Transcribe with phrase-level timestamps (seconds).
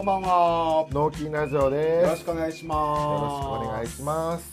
[0.00, 0.86] こんばんは。
[0.92, 2.04] 納金ラジオです。
[2.04, 3.02] よろしくお願いします。
[3.02, 4.50] よろしくお願いします。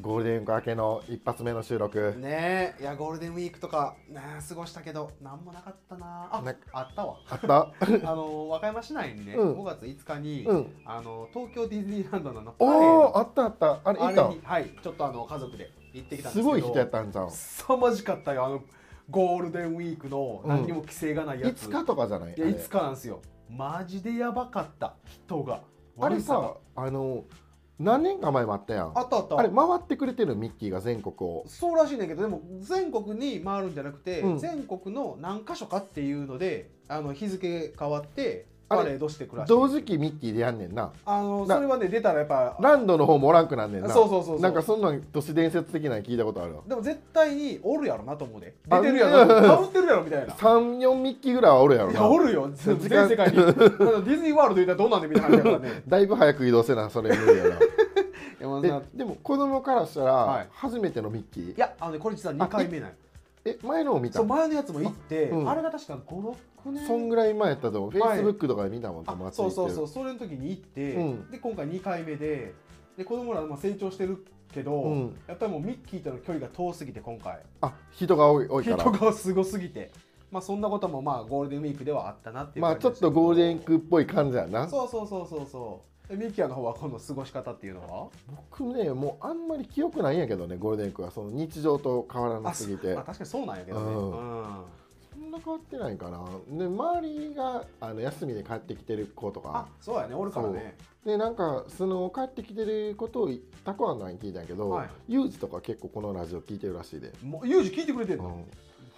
[0.00, 2.16] ゴールデンウィーク明けの一発目の収録。
[2.18, 6.28] ねえ、いやゴールデンウィークとかね過ごしたけどなんもなかったな。
[6.32, 7.18] あな、あったわ。
[7.30, 7.70] あった？
[8.10, 13.80] あの和歌山市内にね、うん5月5日に、うんあの東京ディズニーランドのあのパレーおお、ドあったあった。
[13.84, 14.22] あれあいた？
[14.24, 14.40] れに。
[14.42, 16.42] はいちょっとあの家族で行ってきたんですけど。
[16.42, 17.30] すごい人やったんじゃん。
[17.30, 18.60] 凄まじかったよあの
[19.08, 21.66] ゴールデンウィークの何にも規制がないやいつ。
[21.66, 22.34] つかとかじゃない？
[22.36, 23.20] いやいつかなんですよ。
[23.56, 25.60] マジでやばかった人が。
[26.00, 27.24] あれ悪さあの
[27.78, 28.92] 何年か前もあったやん。
[28.94, 29.38] あったあった。
[29.38, 31.44] あれ回ってくれてるミッキーが全国を。
[31.46, 40.90] そうらしいねんけどでも全国に回るんじゃなくて、うん全国の何箇所かっていうのであの日付変わってパレードしてくらしい同時期ミッキーでやんねんな。
[41.04, 43.88] あのなそれはね出たらやっぱランドの方もおらんくなんねんな。
[43.90, 46.62] そうそうそうなんかそんなん都市伝説的なの聞いたことあるわ。
[46.66, 48.54] でも絶対におるやろなと思うで。
[48.70, 49.26] あ出てるやろ？
[49.26, 50.34] かぶってるやろみたいな。
[50.34, 52.08] 三四ミッキーぐらいはおるやろいやな。
[52.08, 52.50] おるよ。
[52.54, 53.36] 全世界に。
[53.36, 55.82] ディズニーワールド行ったらどうなんでみたいな話だからね。
[55.88, 57.58] だいぶ早く移動せなそれ無理やな。
[58.94, 60.48] でも子供からしたら、はい。
[60.52, 61.50] 初めてのミッキー？
[61.56, 62.94] いやあのねこれ実は2回目なんよ。
[63.44, 65.48] え前のを見たそう前のやつも行って、うん。
[65.50, 66.36] あれが確か56年
[66.86, 67.90] そんぐらい前やったと思う。
[67.90, 71.30] フはいェイスブックとかで見たもん友あ達そうそううそうそれの時に行って、うん。
[71.30, 72.54] で今回2回目で
[72.96, 75.16] で子供らも成長してるけど、うん。
[75.26, 77.40] やっぱりもうミッキーとの距離が遠すぎて今回。
[77.60, 79.90] あ人が多い多いか人らがすごすぎて。
[80.30, 84.66] まあそんなこともまあゴールデンウィークではあったなっていうまあちょっとゴールデンウィークっぽい感じやな。
[84.66, 86.08] そうそうそうそうそう。
[86.08, 88.08] でミッキーの方は今度過ごし方っていうのは？
[88.50, 91.10] 僕ねもうあんまり記憶ないんやけどねゴールデンウィークは。
[91.10, 92.94] その日常と変わらなあすぎて。
[92.94, 94.10] まあ確かにそうなんやけどね、うん。
[94.10, 94.64] うん
[95.32, 96.20] な変わってないかな。
[96.48, 100.14] で周りがあの休みで帰ってきてる子とあかそうやね。
[100.14, 100.76] おるからね。
[101.04, 103.30] でなんかその帰ってきてることを
[103.64, 104.88] たくあんのに聞いたんやけど、はい。
[105.08, 108.32] ユージとか結構このラジオ聞いてるらしいで、もうユージ聞いてくれてんの、うん、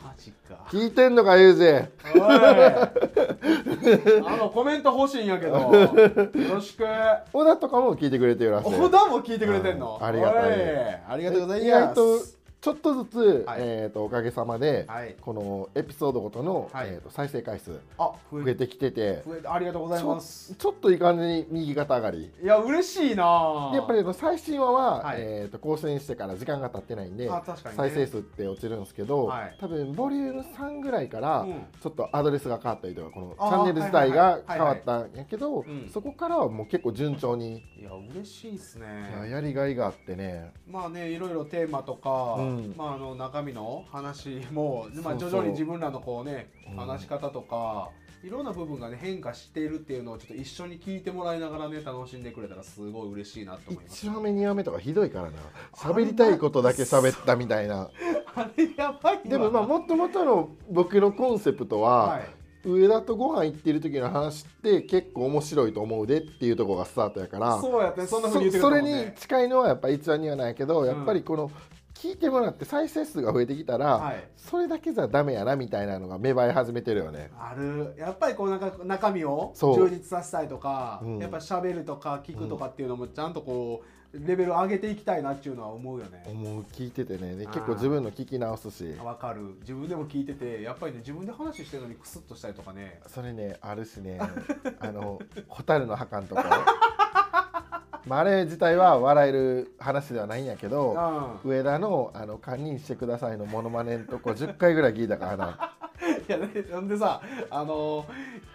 [0.05, 0.67] マジか。
[0.69, 1.65] 聞いてんのかユージ？
[2.15, 2.21] おい。
[4.27, 5.57] あのコメント欲しいんやけど。
[5.57, 5.71] よ
[6.55, 6.85] ろしく。
[7.33, 8.73] 小田とかも聞いてくれてるらしい。
[8.75, 10.07] 小田も聞いてくれてんの、うん。
[10.07, 10.59] ありがたい。
[11.09, 11.67] おありがとうございます。
[11.67, 12.19] 意外と
[12.65, 13.61] ちょっとずつ、はい。
[13.61, 15.15] えー、とおかげさまで、はい。
[15.21, 16.89] このエピソードごとの、はい。
[16.89, 20.55] えー、と再生回数あ増増えてきてて増えてありがとうございます。
[20.55, 22.33] ちょっといい感じに右肩上がり。
[22.43, 23.69] いや嬉しいな。
[23.71, 25.17] でやっぱり最新話は、はい。
[25.19, 27.33] えー、と更新してから時間が経ってないんで、ね、
[27.77, 29.57] 再生数って落ちるんですけど、はい。
[29.61, 31.67] 多分ボリューム3ぐらいから、うん。
[31.83, 35.91] ちょっとアドレスが変わったりとかこのチャンネル自体が変わったんやけどうん。
[35.93, 38.87] そこからはもう結構順調に、いや嬉しいっすね。
[39.31, 40.55] やりがいがあってね。
[40.67, 46.77] まあねいろいろテーマとか、うんまああの中身の話も、 まあ、徐々に自分らのこうねうん。
[46.77, 47.91] 話し方とか、
[48.25, 54.07] いろんな部分がね変化しているっていうのをちょっと一緒に聞いてもらいながらね楽しんでくれたらすごい嬉しいなと思います。
[54.07, 55.33] 1話目2話目とかひどいからな。
[55.75, 57.91] 喋りたいことだけ喋ったみたいな。
[58.35, 59.23] あれやばいわ。
[59.25, 62.45] でもまあもともとの僕のコンセプトは、はい。
[62.65, 71.51] 上田とご飯行ってる時の話って結構面白いと思うでっていうところがスタートやからそうやってそんなふうに言ってくそれに近いのはやっぱ1話2話なんやけど、やっぱりこの
[72.05, 74.29] 聞いてもらって再生数が増えてきたら、はい。
[74.37, 77.31] それだけじゃダメやなみたいなのが芽生え始めてるよね。
[77.39, 77.95] ある。
[77.97, 81.19] やっぱりこうなんか中身を充実させたいとか、うん。
[81.19, 83.83] やっぱ喋るとか聞くとかっていうのもちゃんとこ
[84.13, 86.25] うレベル上げていきたいなっていうのは思うよね。
[86.27, 87.47] 思う聞いててね。
[87.47, 88.95] 結構自分の聞き直すし。
[89.03, 89.55] わかる。
[89.61, 93.01] 自分でも聞いててやっぱりね自分で話してるのにクスッとしたりとかね。
[93.07, 94.21] それねあるしね。
[94.79, 96.43] あの 蛍の墓んとこ
[98.07, 105.47] まああれ自体は笑える話ではないんやけどう上田の「あの堪忍してください」のモノマネのとこ10回ぐらい聞いたからな。
[105.47, 105.51] ん
[106.05, 107.21] いやねなんでさ
[107.51, 108.05] あの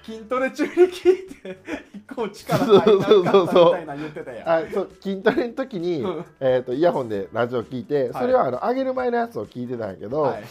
[0.03, 1.57] 筋トレ中に聞いて
[1.93, 4.49] 一個も力入らなかったみたいな言ってたやん。
[4.49, 6.25] あそう筋トレの時に、うん。
[6.39, 8.13] えー、とイヤホンでラジオ聞いてはい。
[8.13, 10.43] それはあの上げる前のやつを聞いてたんやけど、はい。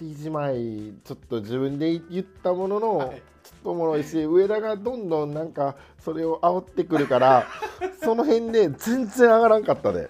[0.00, 3.08] 1時前ちょっと自分で言ったものの、はい。
[3.08, 3.31] ちょっと
[3.70, 7.46] おもろいし上田がどんどんなんかそれを煽ってくるから
[8.02, 10.08] その辺で全然上がらんかったで。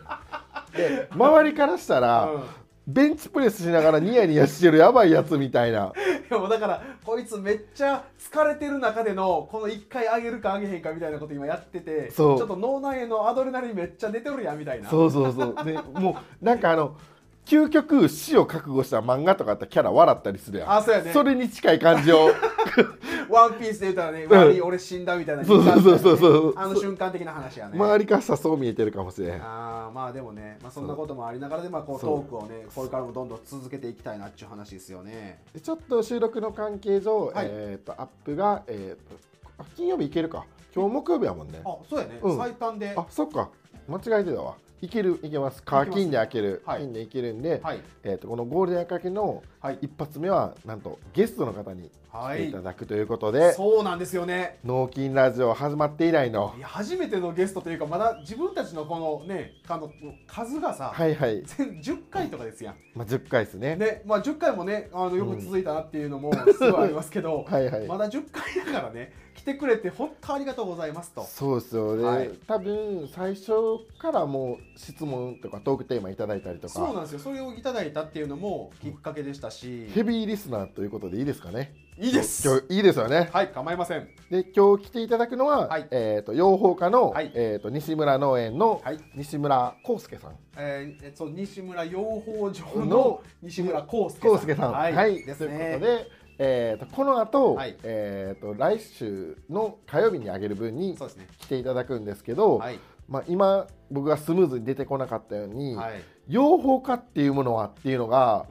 [0.77, 2.43] で周りからしたら、うん。
[2.87, 5.93] ベンチプレスしながらニヤニヤしてるやばいやつみたいな。
[6.29, 14.89] でもだからこいつめっちゃ疲れてる中でのこの1回上げるか上げへんかみたいなこと今やっててちょっと脳内へのアドレナリンめっちゃ出てるやんみたいな。
[14.91, 15.65] そうそうそう。
[15.65, 16.97] でもうなんかあの
[17.45, 20.73] 究極死を覚悟した漫画とかあったらキャラ笑ったりするやん。
[20.73, 21.13] あそうやね。
[21.13, 22.31] それに近い感じを
[23.33, 24.29] ワンピースで言ったらね、ん。
[24.29, 26.55] 悪い俺死んだみたいな、そうそうそうそう。
[26.57, 27.73] あの瞬間的な話やね。
[27.75, 29.43] 周りからしたらそう見えてるかもしれん。
[29.43, 35.43] あーまあでもね、まあ、そんなこともありながらで、まあ、こうトークをねこれからもどんどん続けていきたいなっていう話ですよね。
[35.53, 37.49] でちょっと収録の関係上、はい。
[37.51, 39.17] えー、とアップが、えー、と
[39.59, 40.45] あ金曜日いけるか。
[40.75, 41.61] 今日木曜日やもんね。
[41.65, 42.39] あそうやね、うん。
[42.39, 42.95] 最短で。
[42.97, 43.51] あそっか。
[43.89, 44.55] 間違えてたわ。
[44.81, 45.63] いけるいけます。
[45.63, 46.81] カー金で開ける、はい。
[46.81, 47.81] 金でいけるんで、はい。
[48.03, 52.41] えー、とこのゴールデン赤けのはい一発目はなんとゲストの方にはい。
[52.41, 54.59] 来ていただくということで、そうなんですよね。
[54.67, 56.55] 脳筋ラジオ始まって以来の。
[56.61, 59.91] 初めてのゲストというかまだ自分たちのこのねあの
[60.27, 62.75] 数がさ、はいはい、全10回とかですやん。
[62.95, 63.77] まあ、10回ですね。
[63.77, 71.25] で、まあ、10回もねあのよく続いたなっていうのもすごいありますけど、 はいはい、まだ10回だからね来てくれて本当ありがとうございますと。
[71.25, 72.31] そうですよね、はい。
[72.47, 73.53] 多分最初
[73.99, 76.75] からもう質問とかトークテーマいただいたりとか。
[76.75, 77.19] そうなんですよ。
[77.21, 79.89] それをいただいたっていうのもきっかけでしたし。
[79.95, 81.75] ヘビーリスナーということでいいですかね？
[81.99, 82.49] いいです。
[82.49, 83.29] 今日いいですよね。
[83.33, 84.09] はい構いません。
[84.31, 85.89] で今日来ていただくのは、はい。
[85.91, 87.31] えっ、と養蜂家の、はい。
[87.35, 88.99] えっ、と西村農園のはい。
[89.15, 90.33] 西村康介さん。
[90.57, 94.33] えーえそう西村養蜂場のの西村康介さん。
[94.33, 94.73] 康介さん。
[94.73, 97.77] はい、ですというこねとで、えー、とこの後、はい。
[97.83, 100.97] えー、と来週の火曜日にあげる分に
[101.39, 102.79] 来ていただくんですけど、はい。
[103.07, 106.03] まあ、今僕がスムーズに出てこなかったように、はい。
[106.29, 108.47] 養蜂家っていうものはっていうのが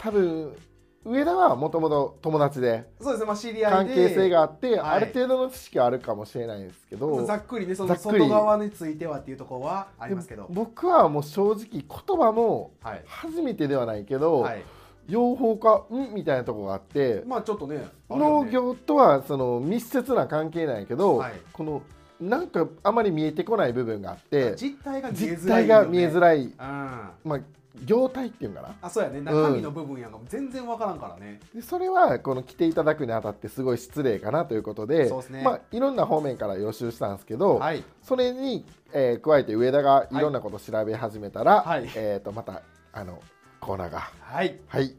[0.00, 0.56] 多分
[1.04, 3.94] 上田はもともと友達でそうですねまあ知り合いで。
[3.94, 4.78] 関係性があって、はい。
[4.80, 10.46] ある程度の知識はあるかもしれないですけどざっくりねその外側についてはっていうところはありますけど。
[10.46, 11.84] で僕はもう正直言
[12.18, 13.02] 葉もはい。
[13.06, 14.64] 初めてではないけど、はい。
[15.08, 17.88] 養蜂家んみたいなところがあって、まあちょっとねね。
[18.10, 21.32] 農業とはその密接な関係なんやけど、はい。
[21.52, 21.82] この
[22.20, 26.54] なんかあまり見えてこない部分があって実態が見え実づらい態が見えづいらい、うん。
[26.58, 27.40] あまあ、
[27.84, 28.90] 業態っていうのかな？
[28.90, 29.20] そうやね。
[29.20, 31.40] 中身の部分やんか全然わからんからね。
[31.54, 35.42] でそれはこの来ていただくにあたってすごい失礼かなということでそうですね。
[35.42, 37.84] まあ、いろんな方面から予習したんですけど、はい。
[38.02, 40.18] それに、えー加えて上田がい。
[40.20, 41.88] ろんなことを調べ始めたら、はい。
[41.94, 42.62] えー、とまた
[42.92, 43.22] あの
[43.60, 44.10] コーナーが。
[44.20, 44.58] はい。
[44.66, 44.86] はい。
[44.86, 44.96] い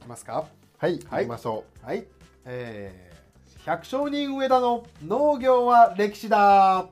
[0.00, 0.44] きますか。
[0.78, 1.24] はい、はい。
[1.24, 2.06] 行きましょはい。
[2.44, 6.88] えー、百姓人上田の農業は歴史だ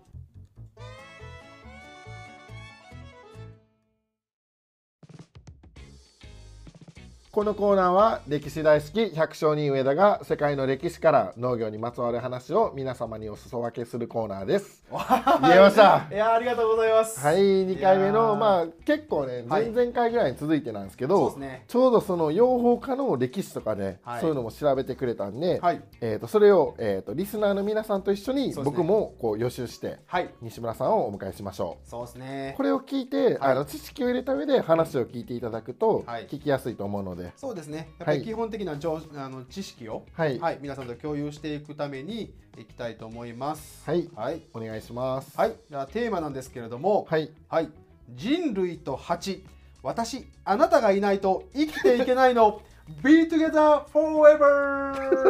[7.36, 14.82] このコーナーは歴史大好き百姓人上田が世界の歴史から農業にまつわる話を皆様にお裾分けするコーナーです。
[14.88, 16.06] 言えました。
[16.10, 17.20] いやありがとうございます。
[17.20, 19.68] はい2回目のまあ結構ねはい。
[19.68, 21.64] 前々回ぐらいに続いてなんですけど、ですね。
[21.68, 24.20] ちょうどその養蜂家の歴史とかで、はい。
[24.22, 25.82] そういうのも調べてくれたんで、はい。
[26.00, 30.30] えー、とそれを、えー、とリスナーの皆さんと一緒に僕もこう予習してはい。
[30.40, 31.86] 西村さんをお迎えしましょう。
[31.86, 32.54] そうですね。
[32.56, 33.52] これを聞いて、はい。
[33.52, 36.26] あの知識を入れた上で話を聞いていただくとはい。
[36.28, 37.76] 聞きやすいと思うので、そうですね。
[37.76, 38.18] やっぱはい。
[38.20, 43.82] り基本的な常、あの知識をはい、はい皆さんと共有していくためにいきたいと思います。
[43.88, 44.42] はい、はい。
[44.54, 45.36] お願いします。
[45.36, 45.52] はい。
[45.68, 47.70] じゃあテーマなんですけれどもはい、はい、
[48.10, 49.44] 人類と蜂。
[49.82, 52.62] 私あなたがいないと生きていけないの。
[53.02, 55.26] Be together forever!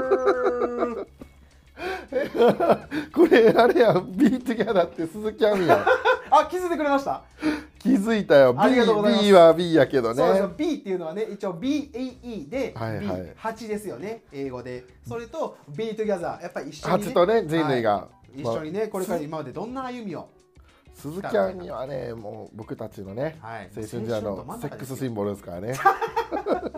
[3.13, 5.87] これあれや Be together って鈴木亜美や
[6.31, 7.23] あ気づいてくれました、
[7.87, 8.53] 気づいたよ。
[8.53, 9.25] Bee, ありがとうございます。
[9.25, 10.17] Bee は Bee やけどね。
[10.17, 10.55] そうですよ。
[10.57, 13.07] Bee っていうのはね一応 BEE で、はいはい。
[13.37, 14.85] B8 ですよね英語で。
[15.07, 18.41] それと Be together やっぱり一緒に、ね、蜂とね人類が、はい。
[18.41, 20.29] 一緒にねこれから今までどんな歩みを。
[20.95, 23.71] 鈴木亜美はねもう僕たちのねはい。
[23.77, 25.75] 青春時代のセックスシンボルですからね。
[25.83, 25.91] ま
[26.57, 26.71] あ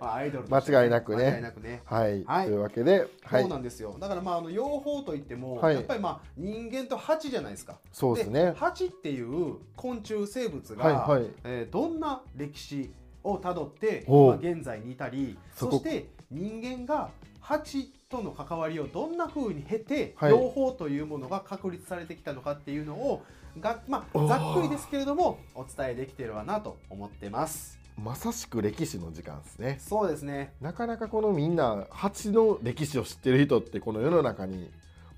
[0.00, 1.24] アイドルとして間違いなくね。
[1.24, 1.82] 間違いなくね。
[1.84, 2.46] はい、はい。
[2.46, 3.42] というわけではい。
[3.42, 3.96] そうなんですよ。
[4.00, 5.74] だからまああの養蜂といっても、はい。
[5.74, 7.78] やっぱりまあ人間と蜂じゃないですか。
[7.92, 8.52] そうですね。
[8.56, 11.30] 蜂っていう昆虫生物が、はいはい。
[11.44, 12.90] えーどんな歴史
[13.24, 14.38] をたどっておう。
[14.42, 20.30] 今現在に至りそして人間が蜂との関わりをどんな風に経て、はい。
[20.30, 23.22] 養蜂というものが確立されてきたのかっていうのを
[23.60, 27.81] が、まあ、ざっくりですけれどもお伝えできてるわなと思ってます。
[27.96, 29.78] まさしく歴史の時間ですね。
[29.80, 30.52] そうですね。
[30.60, 34.70] なかなかこのみんな蜂の歴史を知ってる人ってこの世の中に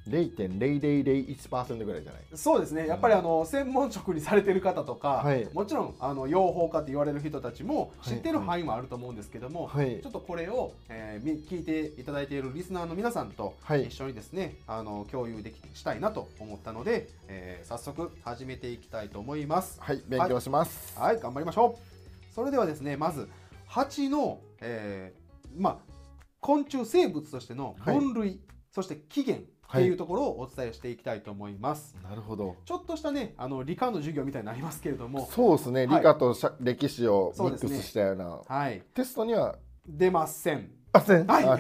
[0.09, 2.23] 0.0001%ぐらいじゃない？
[2.35, 2.87] そうですね。
[2.87, 5.49] やっぱりあの専門職にされてる方とか、はい。
[5.55, 10.01] もちろんあの養蜂家って言われる人たちも知ってる範囲もあると思うんですけども、はい。
[10.03, 13.87] ちょっとこれを、えーみ聞いていただいているリスナーの皆さんとはい。
[13.87, 19.81] 一緒にですね、あの共有できしたいなと思ったので、えー早速始めていきたいと思います。
[19.81, 20.03] はい。
[20.07, 20.99] 勉強します。
[21.01, 21.94] はい、頑張りましょう。
[22.35, 23.29] それではですね、まず
[23.67, 25.25] 蜂の、えー
[25.57, 25.95] まあ
[26.41, 28.39] 昆虫生物としての分類、
[28.71, 31.97] そして起源っていうところをお伝えしていきたいと思います。
[32.03, 32.57] なるほど。
[32.67, 35.87] ちょっとしたね、あの理科の授業みたいになりますけれども、そうですね。
[35.87, 35.97] はい。
[36.01, 38.41] 理科と歴史をミックスしたような。
[38.47, 39.57] はい、テストには
[39.89, 40.71] 出ません。
[40.95, 41.27] あせん。
[41.27, 41.45] はい。
[41.45, 41.59] あわ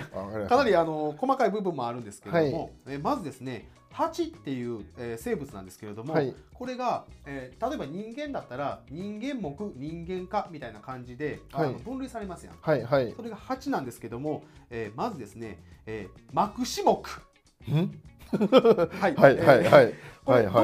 [0.48, 6.34] かなりあの細かい部分もあるんですけれども、えーまずですね、蜂っていう、えー生物なんですけれども、はい。
[6.52, 12.56] これが、えー例えば人間だったら人間目人間科みたいな感じで、あのはい分類されますやん。
[12.60, 13.12] はいはい。
[13.16, 18.00] それが蜂なんですけども、えーまずですね、えー、マクシ目ん？
[18.32, 19.14] はい。
[19.14, 19.94] はいはいえーはい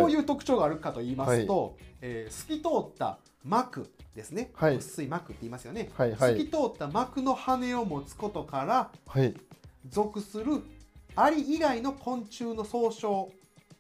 [0.01, 4.77] どういう特徴があるかと言いますと、えー透き通った膜ですね、はい。
[4.77, 6.37] 薄い膜って言いますよね、はいはい。
[6.39, 9.35] 透き通った膜の羽を持つことからはい。
[9.89, 10.63] 属する
[11.17, 13.33] アリ以外の昆虫の総称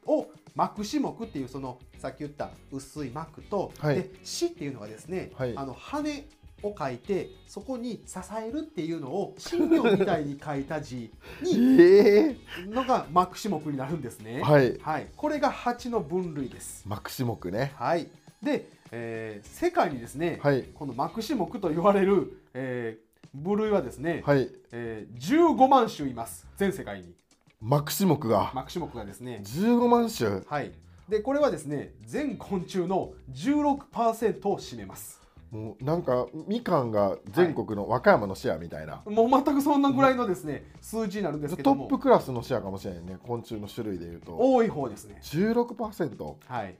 [0.07, 3.97] を膜子目っていうそのさっき言った薄い膜と、はい。
[3.97, 5.57] で死っていうのがですね、はい。
[5.57, 6.25] あの羽
[6.63, 11.11] を書いてそこに支えるっていうのを新業みたいに書いた字
[11.43, 14.43] に ええのが膜子目になるんですね。
[14.43, 14.79] はい。
[14.79, 16.83] はい、これが蜂の分類です。
[16.87, 17.73] マクシモクね。
[17.77, 18.09] はい、
[18.43, 20.65] で、えー世界にですね、はい。
[20.75, 24.51] この膜子目と言われる、えー部類はですね、はい。
[24.73, 26.47] えー15万種います。
[26.57, 27.15] 全世界に。
[27.61, 28.51] マクシモクが。
[28.55, 29.41] 膜子目がですね。
[29.45, 30.43] 15万種？
[30.47, 30.73] はい、
[31.09, 35.21] でこれはですね全昆虫の16%を占めます。
[35.51, 41.89] もうなんかみかんが全国の和歌山のシェアみたいな、もう全くそんなぐらいのですね数字になるんですけども。
[41.89, 44.37] トップクラスのシェアかもしれないね昆虫の種類でいうと。
[44.39, 45.19] 多い方ですね。
[45.23, 46.77] 16%はい、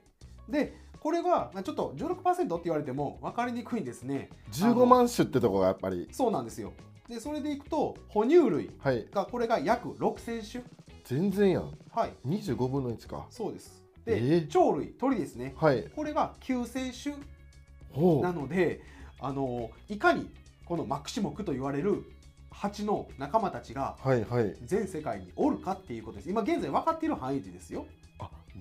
[0.49, 4.29] でこれはまあちょっと16%って言われても分かりにくいんですね。
[4.51, 6.73] 15万種ってとこがやっぱりそうなんですよ。
[7.09, 10.63] でそれでいくと哺乳類はいがこれが約6000種。
[11.03, 13.83] 全然やんはい、25分の1かそうです。
[14.05, 15.55] で、えー鳥類鳥ですね。
[15.57, 17.15] はいこれが9000種
[17.91, 18.81] ほなので、
[19.19, 20.29] あのいかに
[20.65, 22.03] このマクシモクと言われる
[22.51, 26.29] 蜂の仲間たちがうはいはい全世界におるかっていうことです。
[26.29, 27.87] 今現在分かっている範囲でですよ。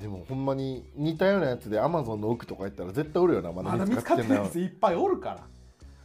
[0.00, 5.47] あでもほんまに似たようなやつでアマゾンの奥とか行ったら絶対おるよなままだだ見つかってないやついっぱいおるから。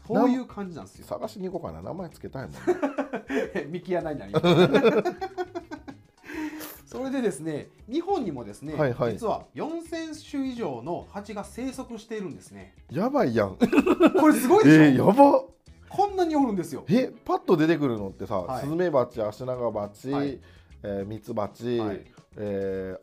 [0.08, 1.06] こう いう感じなんですよ。
[1.08, 4.46] 探しに行こうかな名前つけたいもんねミキアナになります。
[6.86, 12.74] それでですね、日本にもですね、はいはい実は4000種以上の蜂が生息しているんですね。
[12.90, 15.44] やばいやんこれすごいでしょ、 えー、やば
[15.90, 16.86] こんなにおるんですよ。
[16.88, 20.40] えパッと出てくるのってさ、はいスズメバチアシナガバチ、はい
[20.84, 22.06] えーミツバチ、はい
[22.38, 22.98] え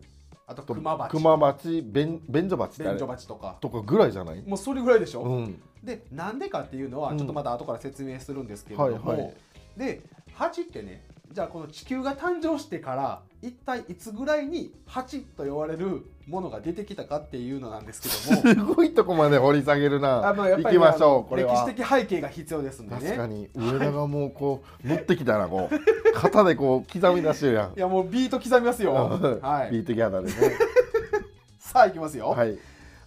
[0.52, 2.90] あとーとクマバチ、クマバチベンベンジョバチってあれ。
[2.90, 3.56] ベンジョバチとか。
[3.60, 4.42] とかぐらいじゃない？
[4.42, 5.62] もうそれぐらいでしょ、うん。
[5.82, 7.18] で、なんでかっていうのは、うん。
[7.18, 9.34] ちょっとまた後から説明するんですけれども、はいはい。
[9.76, 10.02] で、
[10.34, 20.28] 蜂ってね、じゃあこの地球が誕生してから、一体いつぐらいに蜂と呼ばれるものが出てきたかっていうのなんですけども、すごいとこまで掘り下げるな。
[20.28, 21.52] あのやっぱり行きましょうこれは。
[21.52, 23.02] 歴史的背景が必要ですんでね。
[23.02, 23.50] 確かに。
[23.54, 25.74] 上田がもうこう乗ってきたらこう
[26.14, 27.76] 肩でこう刻み出してるやん。
[27.76, 28.92] いやもうビート刻みますよ。
[29.20, 29.40] うん。
[29.40, 29.72] はい。
[29.72, 30.56] ビートギャザーでね。
[31.58, 32.28] さあ行きますよ。
[32.28, 32.56] はい。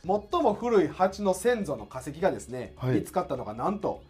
[0.05, 2.95] 最も古い蜂の先祖の化石がですね、はい。
[2.95, 4.01] 見つかったのがなんと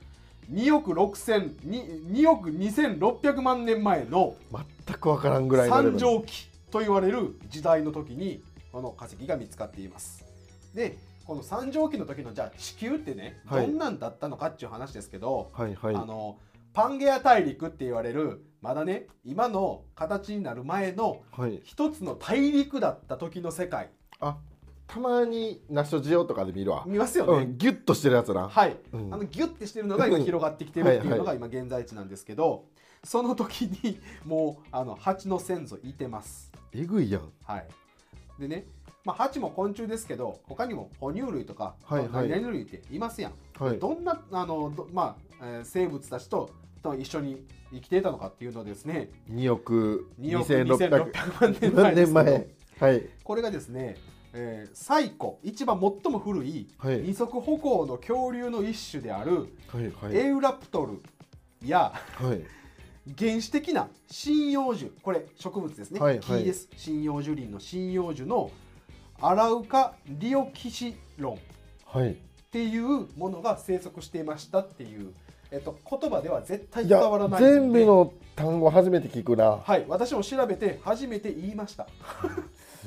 [0.51, 4.35] 2億6000 2, 2億2600万年前の
[4.87, 10.25] 全くわからんぐらい三畳紀と言われる時代の時にこの化石が見つかっています。
[10.73, 13.67] でこの三畳紀の時のじゃあ地球ってね、はい。
[13.67, 15.95] どんなんだったのかっていう話ですけど、はいはい。
[15.95, 16.37] あの
[16.73, 21.61] パンゲア大陸って言われるまだね今の形になる前のはい。
[21.63, 23.89] 一つの大陸だった時の世界。
[24.19, 24.37] あ
[24.88, 26.84] たまにナショジオとかで見るわ。
[26.86, 28.48] 見ますよね、うんギュッとしてるやつな。
[28.48, 29.13] はい、うん。
[29.13, 32.65] あのギュッてしてるのが今広がってきてるっていうのはいはが今現在地なんですけど
[33.04, 36.51] その時にもうあの蜂の先祖いてます。
[36.74, 37.32] えぐいやん。
[37.46, 37.68] はい。
[38.39, 38.65] でね
[39.04, 42.30] まあ蜂も昆虫ですけど他にも哺乳類とか、はいはい。
[42.30, 43.80] 何々類っていますやん、はい。
[43.80, 46.51] どんなあのどまあ、えー生物たちと
[46.82, 52.48] と一緒に生きていたのかっていうのをですね2億2億2600 2600万年前。
[52.80, 53.10] はい。
[53.24, 53.96] これがですね、
[54.38, 57.00] えー最古一番最も古いはい。
[57.00, 59.48] 二足歩行の恐竜の一種である
[60.12, 61.01] エウラプトル
[61.65, 62.42] やはい。
[63.18, 64.92] 原始的な針葉樹。
[65.01, 66.39] これ植物ですね、はいはい。
[66.42, 66.68] 木です。
[66.77, 68.51] 針葉樹林の針葉樹の
[69.22, 71.38] アラウカリオキシロンっ
[71.86, 72.18] はい。
[72.51, 75.13] ていうものが生息していましたっていう、
[75.51, 79.58] えっと、言葉では絶対伝わらない全部の単語初めて聞くな。
[79.58, 79.86] はい。
[79.88, 81.88] 私も調べて初めて言いました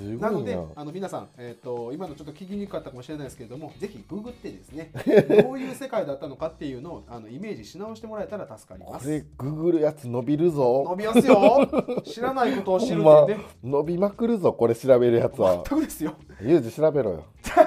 [0.02, 0.31] な。
[0.31, 4.93] のでなあの皆さん、えー、と今のちょっと聞きにくかったかもしれないですけれどもぜひググってですね
[5.43, 9.05] どういう世界だったのかっていうのをあのイメージし直してもらえたら助かります。
[9.05, 10.85] これググるやつ伸びるぞ。
[10.88, 11.69] 伸びますよ。
[12.05, 15.62] 知らないことを知るっていうね伸びまくるぞこれ調べるやつは。
[15.69, 16.14] 全くですよ。
[16.40, 17.25] ユージ調べろよ。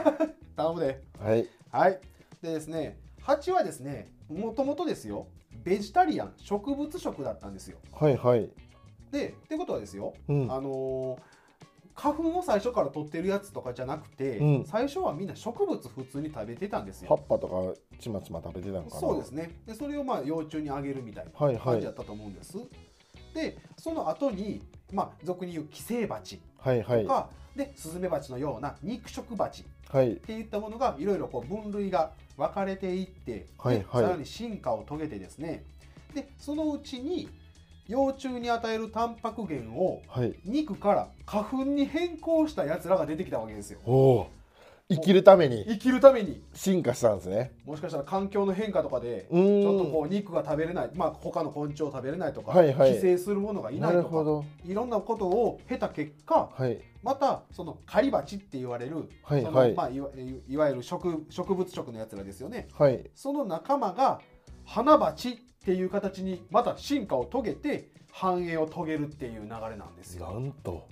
[0.56, 1.02] 頼むで。
[1.20, 1.48] はい。
[1.72, 2.00] はい。
[2.42, 5.28] でですね蜂はですねもともとですよ
[5.64, 7.78] ベジタリアン植物食だったんですよ。
[7.94, 8.50] はいはい。
[9.12, 10.52] でってことはですよ、うん。
[10.52, 11.31] あのー
[11.96, 14.66] 花粉を最初から取ってるやつとかじゃなくて、うん。
[14.66, 17.10] 最初はみんな植物普通に食べてたんですよ。
[17.10, 19.00] 葉っぱとかちまちま食べてたのかな。
[19.00, 19.52] そうですね。
[19.66, 21.64] でそれをまあ幼虫にあげるみたいなはいはい。
[21.64, 22.58] 感じだったと思うんです、
[23.34, 27.04] でその後にまあ俗に言う寄生蜂はいはい。
[27.04, 30.14] とか、でスズメバチのような肉食蜂はい。
[30.14, 33.86] っていったものがいろいろこう分類が分かれていって、ではいはい。
[34.04, 35.66] さらに進化を遂げてですね。
[36.14, 37.30] でそのうちに
[37.92, 40.34] 幼虫に与えるタンパク源をはい。
[40.46, 43.80] 肉から花粉に変更したやつらが出てきたわけですよ。
[43.86, 44.28] おお
[44.90, 45.66] 生きるために。
[45.68, 46.42] 生きるために。
[46.54, 47.52] 進化したんですね。
[47.66, 52.94] もしかしたら環境の変化とかでちょっとこう肉が食べれない、まあ、他の昆虫を食べれないとか、はいはい。
[52.94, 56.80] 寄生するものがいなないるとかいろんなことを経た結果はい。
[57.04, 59.44] またその狩り蜂って言われる、はいはい。
[59.44, 60.10] そのまあ、いわ
[60.48, 62.70] いわゆる植植物食のやつらですよね。
[62.74, 63.10] はい。
[63.16, 64.22] その仲間が
[64.66, 70.40] 花鉢っていう形にまた進化を遂げて繁栄を遂げるっていう流れなんですなよ。
[70.40, 70.88] んと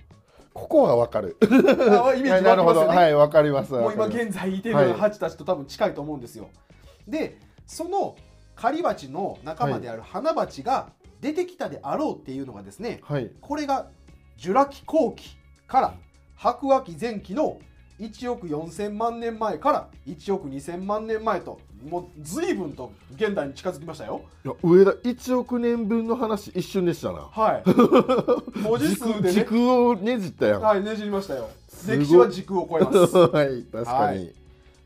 [0.52, 1.36] ここはわかる。
[1.42, 2.80] あイメージはい なるほど。
[2.80, 3.72] 湧きますよねはいわかります。
[3.72, 6.48] もう今現在いてるはい蜂たちと多分近いと思うんですよ。
[7.06, 8.16] でその
[8.56, 13.30] 狩り蜂の仲間である花鉢が出てきたであろうっていうのがですねはい。
[13.40, 13.88] これが
[14.36, 15.36] ジュラ紀後期
[15.66, 15.94] から
[16.36, 17.58] 白亜紀前期の
[18.00, 24.22] 1億4000万年前から1億2000万年前ともう随分と現代に近づきましたよ。
[24.44, 27.62] いや上田1億年分の話一瞬でしたなはい。
[28.60, 29.32] 文字数でね。
[29.32, 31.48] 時空をねじったやんはい、ねじりましたよ。
[31.86, 33.16] 歴史は時空を超えます。
[33.16, 34.40] はい確かに、はい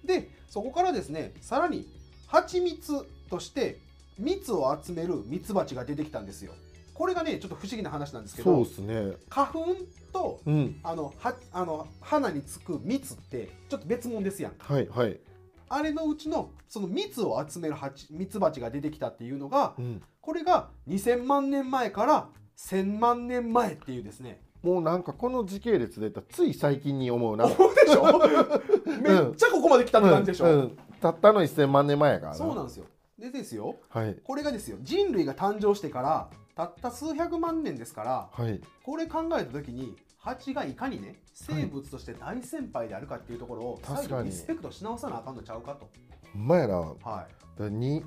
[0.05, 1.89] で、そこからですね、さらに
[2.27, 3.79] 蜂蜜として
[4.19, 6.53] 蜜を集める蜜蜂が出てきたんですよ。
[6.93, 8.79] これがね、ちょっと不思議な話なんですけどそうで、す
[9.11, 9.77] ね花粉
[10.13, 14.73] とうんあのはあの花につく蜜ってちょっと別物ですやんか。
[14.73, 15.19] はいはい、
[15.69, 24.41] あれのうちのその蜜を集める蜂蜜蜂が出てきたっていうのが、うん、これが2000万年前から1000万年前っていうですね。
[24.63, 27.49] もうなんかこの時系列でつい最近に思うな。
[27.49, 28.19] そうでしょ？
[29.03, 30.53] めっちゃここまで来たって感じでしょ、うん。
[30.53, 30.79] うん。
[31.01, 32.39] たったの1000万年前やからな。
[32.39, 32.87] そうなんですよ。
[33.19, 33.77] でですよ。
[33.91, 34.17] はい。
[34.25, 34.79] これがですよ。
[34.81, 38.61] 人類が誕生してからたった数百万年ですからはい。
[38.83, 45.91] これ考えた時に蜂がいかにね生物として大先輩であるかっていうところを再度リスペクトし直さなあかんのちゃうかと。
[46.33, 46.77] ほんまやな。
[46.77, 47.27] は
[47.61, 47.63] い。
[47.65, 48.03] に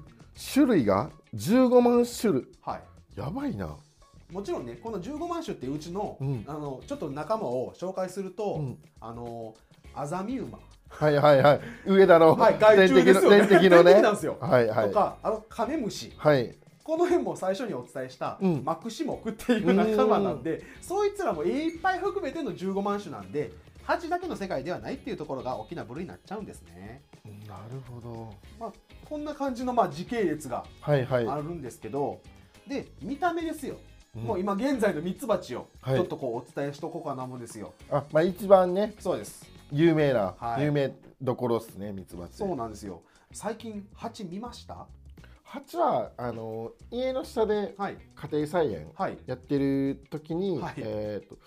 [0.53, 2.47] 種類が15万種類。
[2.62, 3.19] はい。
[3.19, 3.77] やばいな。
[4.31, 6.43] もちろんねこの15万種っていううちの,、うん。
[6.47, 8.77] あのちょっと仲間を紹介すると、うん。
[9.00, 9.53] あの
[9.93, 10.57] アザミウマ。
[10.89, 11.62] はいはいはい。
[11.86, 13.29] 上田のはい害虫ですよ。
[13.29, 13.93] ね天敵のね。
[13.93, 14.38] 天敵なんですよ。
[14.41, 14.88] はいはい。
[14.88, 16.11] とかあのカメムシ。
[16.18, 18.61] はいこの辺も最初にお伝えしたうん。
[18.63, 23.51] マクシモクっていう仲間なんで、そいつらもいっぱい含めての15万種なんで
[23.83, 27.01] 蜂だけの世界ではないっていうところが大きな部類になっちゃうんですね。
[27.45, 28.33] なるほど。
[28.57, 28.73] まあ、
[29.03, 31.27] こんな感じのまあ時系列がはいはい。
[31.27, 32.21] あるんですけど、
[32.65, 33.75] で見た目ですよ、
[34.15, 34.23] うん。
[34.23, 35.95] もう今現在のミツバチをはい。
[35.97, 37.73] ちょっとこうお伝えしとこうかなもんですよ。
[37.91, 39.45] あまあ一番ねそうです。
[39.73, 40.63] 有名な、はい。
[40.63, 42.37] 有名どころっすねミツバチ。
[42.37, 43.01] そうなんですよ。
[43.33, 44.87] 最近蜂見ました？
[45.48, 47.98] 蜂はあの家の下ではい。
[48.16, 49.18] 家庭菜園はい。
[49.25, 50.74] やってる時に、はい。
[50.77, 51.38] えー、と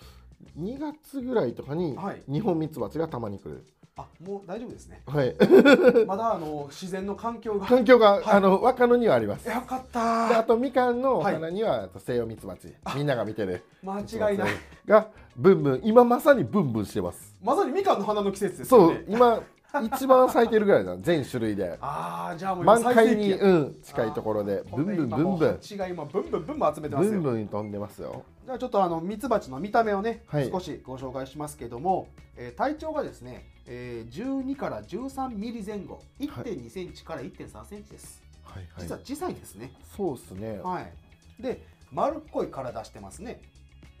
[0.59, 2.23] 2月ぐらいとかにはい。
[2.27, 3.63] 日本ミツバチがたまに来る、
[3.95, 5.03] あもう大丈夫ですね。
[5.05, 5.35] はい、
[6.07, 7.67] まだあの自然の環境が。
[7.67, 8.23] 環境が、はい。
[8.25, 9.45] あの若野にはあります。
[9.45, 11.35] でよかっあたとみかんのはい。
[11.35, 12.73] 花には、西洋ミツバチ。
[12.95, 13.63] みんなが見てる。
[13.83, 14.51] 間違いない。
[14.87, 17.35] がブンブン今まさにブンブンしてます。
[17.41, 19.41] まさにみかんの花の季節ですそう今
[19.83, 21.77] 一番咲いてるぐらいだ全種類で。
[21.81, 24.63] ああじゃあもう今満開に、うん、近いところで。
[24.75, 25.59] ブンブンブンブン。
[25.61, 28.23] 違い今ブンブンブンブン集めてますブよンブン飛んでますよ。
[28.45, 30.49] じゃあちょっとあのミツバチの見た目をね、はい。
[30.49, 36.01] 少しご紹介しますけども、えー体長がですね、えー、12から13ミリ前後。
[36.19, 38.63] 1.2センチから1.3センチです、はい。
[38.73, 38.81] はい。
[38.81, 39.71] 実は小さいですね。
[39.95, 40.59] そうですね。
[40.59, 40.93] はい。
[41.41, 43.41] で丸っこい体してますね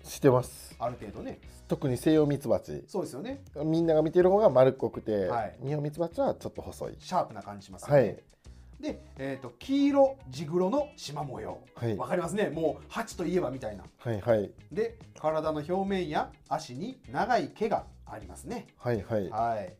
[0.03, 0.75] してます。
[0.79, 1.39] ある程度ね。
[1.67, 2.83] 特に西洋ミツバチ。
[2.87, 3.43] そうですよね。
[3.63, 5.55] みんなが見てる方が丸っこくて、はい。
[5.65, 6.95] 日本ミツバチはちょっと細い。
[6.99, 8.23] シャープな感じしますよね、はい。
[8.81, 11.95] で、えー、と黄色地黒の縞模様はい。
[11.95, 12.49] わかりますね。
[12.49, 13.83] もう蜂といえばみたいな。
[13.99, 14.51] はいはい。
[14.71, 18.67] で体の表面や足に長い毛がありますね。
[18.77, 19.29] はいはい。
[19.29, 19.73] はい。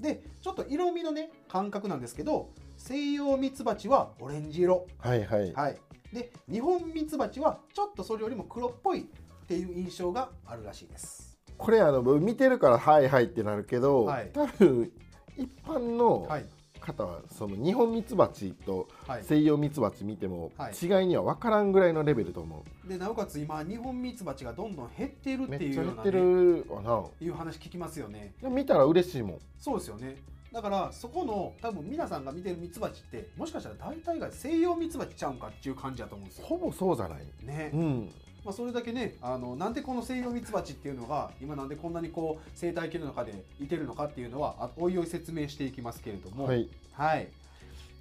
[0.00, 4.86] でちょっと色味のね感覚なんですけど西洋ミツバチはオレンジ色。
[4.98, 5.52] はいはい。
[5.52, 5.78] はい。
[6.12, 9.08] で日本ミツバチはちょっとそれよりも黒っぽい
[9.44, 11.38] っていう印象があるらしいです。
[11.58, 14.30] これあの見てるからはいはいってなるけど、はい。
[14.32, 14.90] 多分
[15.36, 16.46] 一般のはい。
[16.80, 19.24] 方はその日本ミツバチとはい。
[19.24, 20.72] 西洋ミツバチ見てもはい。
[20.72, 28.34] 違いには分からんぐらいのレベルと思でなおかつ今日本ミツバチがどんどん減っているっていうような、っちゃ減ってね、るわないう話聞きますよね。
[28.42, 29.38] 見たら嬉しいもん。
[29.58, 30.16] そうですよね。
[30.52, 36.46] だからそこの多分皆さんが見てるミツバチってもしかしたら大体が西洋ミツバチちゃうんかっていう感じだと思うんですよ。
[36.46, 37.26] ほぼそうじゃない。
[37.42, 37.70] ね。
[37.74, 38.10] うん
[38.44, 46.44] まあ、それだけねあのなんでこの西洋ミツバチっていうのが今なんでこんなにこう生態系の中でいてるのかっていうのはあおいおい説明していきますけれども。
[46.44, 46.68] はい。
[46.92, 47.28] はい。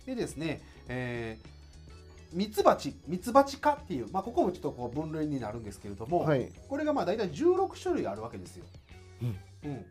[0.06, 6.52] でですね、えー、ミツバチミツバチ科っていう、まあ、ここもちょっとこう分類になるんですけれども、はい。
[6.68, 8.66] これがまあ大体16種類あるわけですよ。
[9.22, 9.36] うんうん、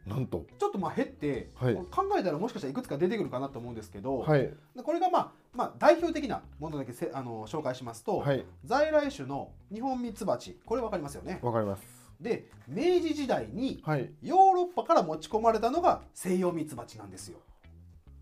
[0.07, 0.47] なんと。
[0.59, 1.75] ちょっとまあ減って、はい。
[1.75, 4.41] 考えたらもしかしたらいくつか出てくるかなと思うんですけど、はい。
[4.77, 8.45] でこれがまあ、まあ、代表的なものだけせあの紹介しますと、はい。
[8.65, 11.41] 在来種のニホンミツバチこれ分かりますよね？
[11.43, 11.83] わかります。
[12.21, 14.11] で明治時代にはい。
[14.23, 17.39] ヨーロッパから持ち込まれたのが西洋ミツバチなんですよ。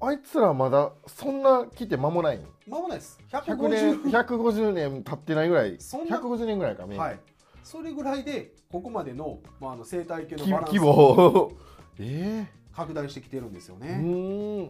[0.03, 3.21] あいつらまだそんな来て間もないん間もないです。
[3.31, 5.03] 100年150 150年。
[5.03, 5.77] 経ってないぐらい。
[5.79, 7.21] そんな150年ぐらいかね、はい
[7.63, 11.53] それぐらいでここまでの,、まあ、あの生態系のバランスを
[12.75, 14.69] 拡大してきてるんですよえね、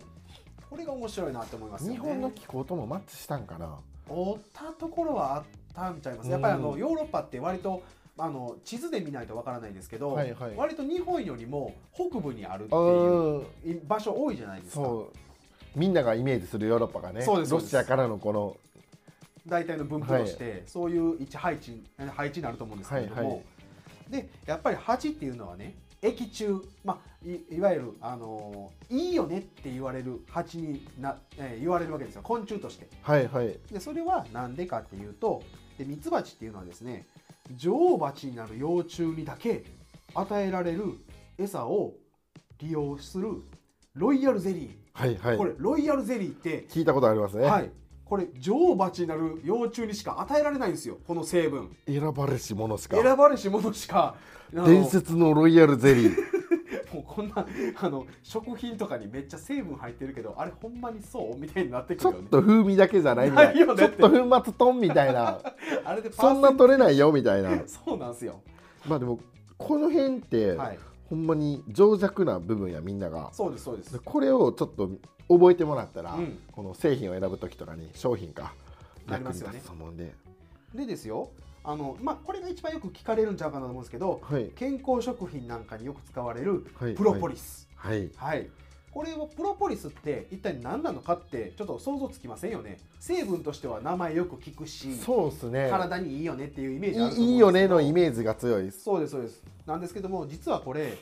[0.68, 1.92] これが面白いなと思いますね。
[1.92, 3.78] 日本の気候ともマッチしたんかな？
[4.08, 6.30] おったところはあったんちゃいます。
[6.30, 7.82] やっぱりあのうんヨーロッパって割と
[8.16, 10.56] あの地図で見ないとわからないですけど、はいはい。
[10.56, 12.78] 割と日本よりも北部にあるってう
[13.68, 14.88] いうん場所多いじゃないですか。
[15.76, 18.56] みんながイメージするヨーロッパがねロシアからのこの
[19.46, 21.82] 大体の分布として、そういう位置配置
[22.14, 23.42] 配置になると思うんですけれども、はいはい。
[24.10, 32.22] でやっぱり蜂っていうのはね液中、まあ、いいわゆる、あのーいいよねって言われる蜂にな、えー言われるわけですよ。
[32.22, 32.88] 昆虫として。
[33.02, 33.58] はいはい。
[33.70, 35.42] でそれは何でかっていうと
[35.78, 37.06] でミツバチっていうのはですね
[37.56, 39.64] 女王蜂になる幼虫にだけ
[40.14, 40.84] 与えられる
[41.38, 41.94] 餌を
[42.58, 43.28] 利用する
[43.94, 45.36] ロイヤルゼリー、はいはい。
[45.36, 47.70] これロイヤルゼリーって聞いたことありますね、はい、
[48.10, 50.98] これ女王蜂になる幼虫にしか与えられないんですよ。
[51.06, 51.76] この成分。
[51.86, 53.00] 選ばれし者しか。
[53.00, 54.16] 選ばれし者しか。
[54.52, 56.16] 伝説のロイヤルゼリー。
[56.92, 57.46] もうこんな
[57.80, 62.26] あの食品とかにめっちゃ成分入ってるけどあれほんまにそうみたいになってくちょるよね。
[62.26, 63.74] っと風味だけじゃないみたいな。
[63.74, 65.38] ねちょっと粉末トンみたいな。
[65.86, 67.62] あれでパそんな取れないよみたいな。
[67.68, 68.42] そうなんですよ。
[68.88, 69.20] まあでも
[69.56, 70.78] この辺って、はい。
[71.08, 73.30] ほんまに脆弱な部分やみんなが。
[73.32, 73.92] そうですそうです。
[73.92, 74.90] でこれをちょっと
[75.30, 76.38] 覚えてもらったら、うん。
[76.50, 78.52] この製品を選ぶ時とかに商品か
[79.06, 79.54] 役になりますよね。
[79.54, 80.12] 立つと思うんで、
[80.74, 81.30] でですよ
[81.62, 84.50] あのまあこれが一番よく聞かれるんちゃうかなと思うんですけどはい。
[84.56, 86.94] 健康食品なんかによく使われるはい。
[86.94, 87.68] プロポリス。
[87.76, 88.10] はい。
[88.16, 88.48] はい、
[88.90, 92.78] これはプロポリスって一体何なのかってちょっと想像つきませんよね。
[92.98, 95.68] 成分としては名前よく聞くしそうですね。
[95.70, 97.26] 体にいいよねっていうイメージあると思うんですけど。
[97.26, 98.82] いいいよねのイメージが強いです。
[98.82, 99.44] そうですそうです。
[99.66, 100.98] なんですけども実はこれ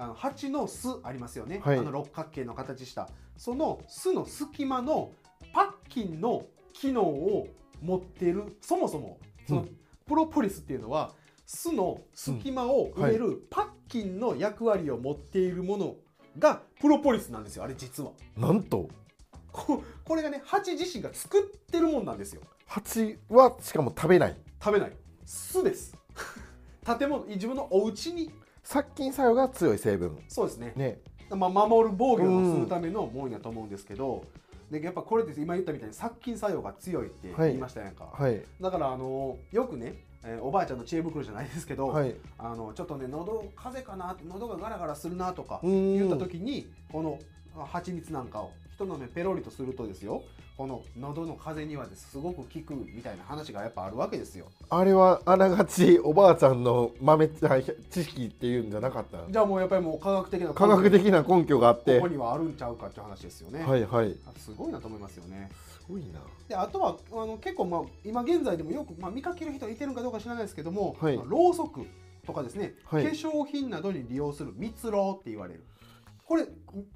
[0.00, 1.78] あの蜂の巣ありますよね、はい。
[1.78, 3.10] あの六角形の形した。
[3.36, 5.12] その巣の隙間の
[5.52, 7.48] パッキンの機能を
[7.82, 9.76] 持っているそもそもそのうん。
[10.06, 11.12] プロポリスっていうのは
[11.44, 15.96] 巣の隙間を埋めるパッキンの役割を持っているもの
[16.38, 18.12] がプロポリスなんですよあれ実は。
[18.38, 18.88] なんと？
[19.52, 22.40] ここれがね蜂自身が作ってるもんなんですよ。
[22.66, 24.36] 蜂はしかも食べない。
[24.64, 24.92] 食べない。
[25.26, 25.94] 巣です。
[26.98, 28.32] 建物自分のお家に
[28.70, 30.16] 殺菌作用が強い成分。
[30.28, 30.72] そうですね。
[30.76, 31.00] ね。
[31.30, 34.24] まあ、守る防御をするためのもんやと思うんですけど、
[34.70, 35.40] でやっぱこれです。
[35.40, 37.48] 今言ったみたいに殺菌作用が強いってはい。
[37.48, 38.40] 言いましたやんか、はい。
[38.60, 42.14] だからあのよくね、えーおばあちゃんの知恵袋じゃないですけど、はい。
[42.38, 45.94] あのちょっとね喉風邪かな喉がガラガラするなとかうん。
[45.94, 47.18] 言った時にこの
[47.58, 50.22] あ蜂蜜なんかを一飲みペロリとするとですよ
[50.56, 54.44] この喉の風邪にはですごく効くみたいな話がやっぱあるわけですよ。
[54.68, 59.18] あれはあながちおばあちゃんの豆知識っていうんじゃなかった？
[59.30, 61.96] じゃあもうやっぱりもう科学的な科学的な根拠があって。
[61.96, 64.14] ここにはあるんちゃうかっていう話ですよね、はいはい。
[64.26, 65.50] あすごいなと思いますよね。
[65.72, 66.20] すごいな。
[66.46, 71.18] であとはあの結構、まあ、今現在でもよく、まあ、見かける人いてるかどうか知らないですけども、はい。
[71.24, 71.86] ろうそく
[72.26, 73.04] とかですね、はい。
[73.04, 75.64] 化粧品などに利用する蜜ろうって言われる
[76.30, 76.46] これ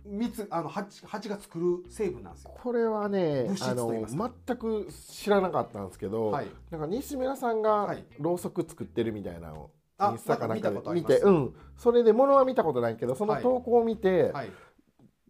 [0.06, 2.52] 蜜あの蜂蜂が作る成分なんですよ。
[2.54, 4.06] これはねあの
[4.46, 6.46] 全く知らなかったんですけど、はい。
[6.70, 8.04] なんか西村さんがはい。
[8.20, 11.52] ろうそく作ってるみたいなのをあインスタかなんか見てうん。
[11.76, 13.42] それでものは見たことないけどそのはい。
[13.42, 14.52] 投稿を見て、はい。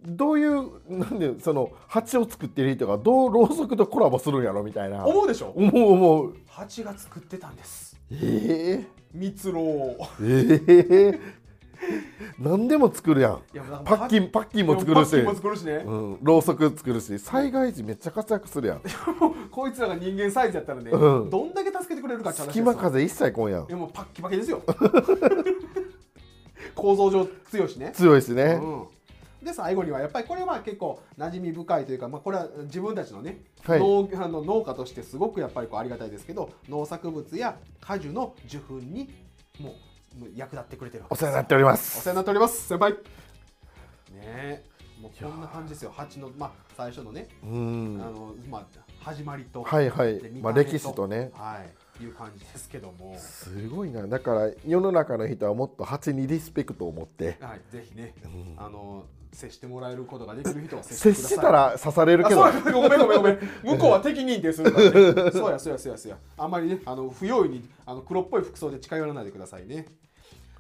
[0.06, 5.06] どういうなんでその蜂を作ってる人がどうろうそくとコラボするんやろみたいな。
[5.06, 5.54] 思うでしょ？
[5.56, 6.36] 思う思う。
[6.46, 7.98] 蜂が作ってたんです。
[8.10, 9.64] え蜜ろう。
[10.22, 11.20] ー、えー、
[12.38, 13.42] 何でも作るやん。
[13.84, 15.10] パッキンパッキンも作るし。
[15.10, 18.82] パッキンも作るしね、うん、ろうそく作るし災害時めっちゃ活躍するやん。
[19.50, 21.30] こいつらが人間サイズやったらね、うん。
[21.30, 23.64] どんだけ助けてくれるかって話です隙よ間風一切こんやん。
[23.64, 24.62] いやもうパッキパキですよ。
[26.74, 27.92] 構造上強いしね。
[27.94, 33.80] 強いしね、うん、で最後にはやっぱりこれは結構馴染み深いというか、まあ、これは自分たちのね、はい。
[33.80, 39.08] 農あの農家としてすごくやっぱりこうありがたいですけど農作物や果樹の受粉に
[39.60, 39.72] もう
[40.34, 42.68] 役立ってくれてるお世話になっておりまおす世話になっております。
[42.68, 42.92] 先輩。
[42.92, 42.98] ね
[44.22, 44.64] え。
[45.00, 45.92] もうこんな感じですよ。
[45.94, 48.00] 蜂の、まあ、最初のね、うん。
[48.02, 48.66] あのまあ、
[49.00, 50.20] 始まりと、はいはい。
[50.40, 51.30] まあ歴史とね。
[51.34, 51.68] はい、
[52.02, 54.06] いう感じですけども、すごいな。
[54.06, 61.28] だから世の中の人はもっと蜂にリスペクトを持って、はい、ぜひねうんあの接してもらえることができる人は接してください。
[61.28, 62.44] 接したら刺されるけど。
[62.44, 63.38] あそうごめんごめんごめん。
[63.62, 64.62] 向こうは敵認定す。
[64.62, 66.18] るからねそうやそうやそうやそうや。
[66.38, 69.86] あんまりねあの不用意にあの黒っぽい服装で近寄らないでくださいね。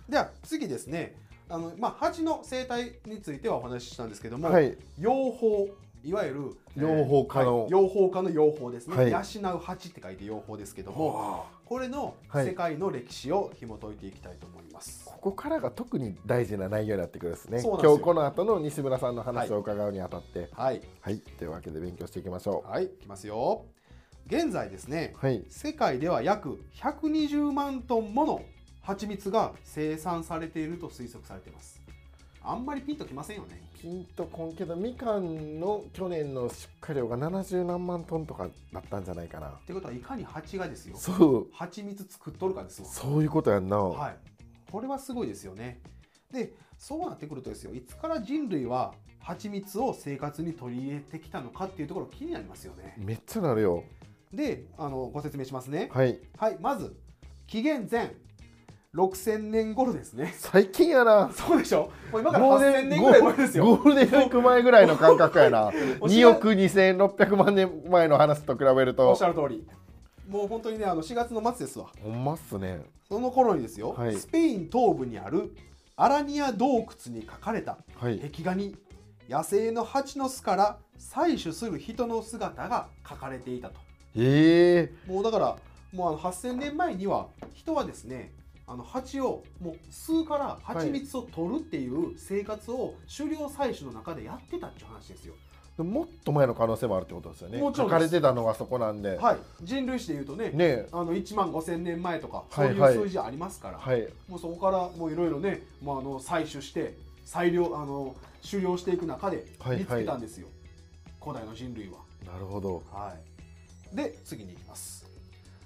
[0.08, 1.16] では次ですね。
[1.48, 4.76] あのまあ蜂の生態についてはお話ししたんですけども、はい。
[4.98, 5.72] 養蜂
[6.04, 7.62] いわゆる養蜂家の。
[7.62, 9.10] はい養蜂家の養蜂ですね、はい。
[9.10, 9.18] 養
[9.54, 12.46] う蜂って書いて養蜂ですけどもこれのはい。
[12.46, 17.62] 世界の歴史を紐解いていきたいと思います、ここからが特に大事な内容になってくるんですね。
[17.62, 20.50] 今日この後の西村さんの話を伺うにあたって。
[20.52, 20.82] はい。
[21.00, 23.64] はい、というわけで勉強していきましょはいいきますよ。
[24.26, 25.44] 現在ですねうはい。
[25.48, 28.42] 世界では約120万トンもの
[28.82, 31.83] 蜂蜜が生産されていると推測されています
[32.44, 33.62] あんまりピンときませんよね。
[33.80, 39.48] ピンとこんけどみかんの去年の出荷量が70何万トンとかだったんじゃないかな。
[39.48, 40.96] ってことはいかに蜂がですよ。
[40.96, 41.46] そう。
[41.52, 42.88] 蜂蜜作っとるかですわ。
[42.88, 44.16] そういうことやんな、はい。
[44.70, 45.80] これはすごいですよね。
[46.30, 52.94] でそうなってくるとですよいつから人類は蜂蜜を生活に取り入れてきたのかっていうところ気になりますよね。
[52.98, 53.84] めっちゃなるよ。
[54.32, 55.88] であのご説明しますね。
[55.92, 56.20] はい。
[56.36, 56.58] はい。
[56.60, 56.94] まず
[57.46, 58.14] 紀元前
[58.94, 60.32] 6000年頃ですね。
[60.36, 61.30] 最近やな。
[61.32, 61.90] そうでしょ？
[62.12, 63.64] もう今からゴール8000デン年ぐらい前ですよ。
[63.64, 65.66] ゴールデンウィーク前ぐらいの感覚やな。
[66.00, 69.66] お2億2600万年前の話と比べるおっとしゃる通り。
[70.28, 71.86] もう本当にねあの4月の末ですわ。
[72.02, 72.82] ほんまっすね。
[73.08, 74.16] その頃にですよ、はい。
[74.16, 75.54] スペイン東部にある
[75.96, 78.18] アラニア洞窟に書かれたはい。
[78.18, 78.76] 壁画に
[79.28, 83.74] 野生の蜂の巣から採取する人の姿が描かれていたと。
[84.16, 85.10] ええ。
[85.10, 85.56] もうだから
[85.92, 88.32] もうあの8000年前には人はですね
[88.66, 95.34] あの蜂をもう吸うから蜂蜜を取るっていう生活を狩猟採取の中でやってたっていう話ですよ。
[95.76, 97.58] もっと前の可能性もあるってことですよね。
[97.58, 102.78] もちろん書かれてたのがそこなんで、はい、人類史でいうとねねあの1万5000年前とかそういはい。
[102.78, 104.08] はいう数字ありますから、はい。
[104.28, 108.14] もうそこからもういろいろね、まあ、あの採取して裁量あの
[108.48, 109.78] 狩猟していく中ではい。
[109.78, 110.46] 見つけたんですよ、
[111.20, 111.98] 古代の人類は。
[112.24, 112.82] なるほど。
[112.92, 113.14] は
[113.92, 115.03] い、で次に行きます。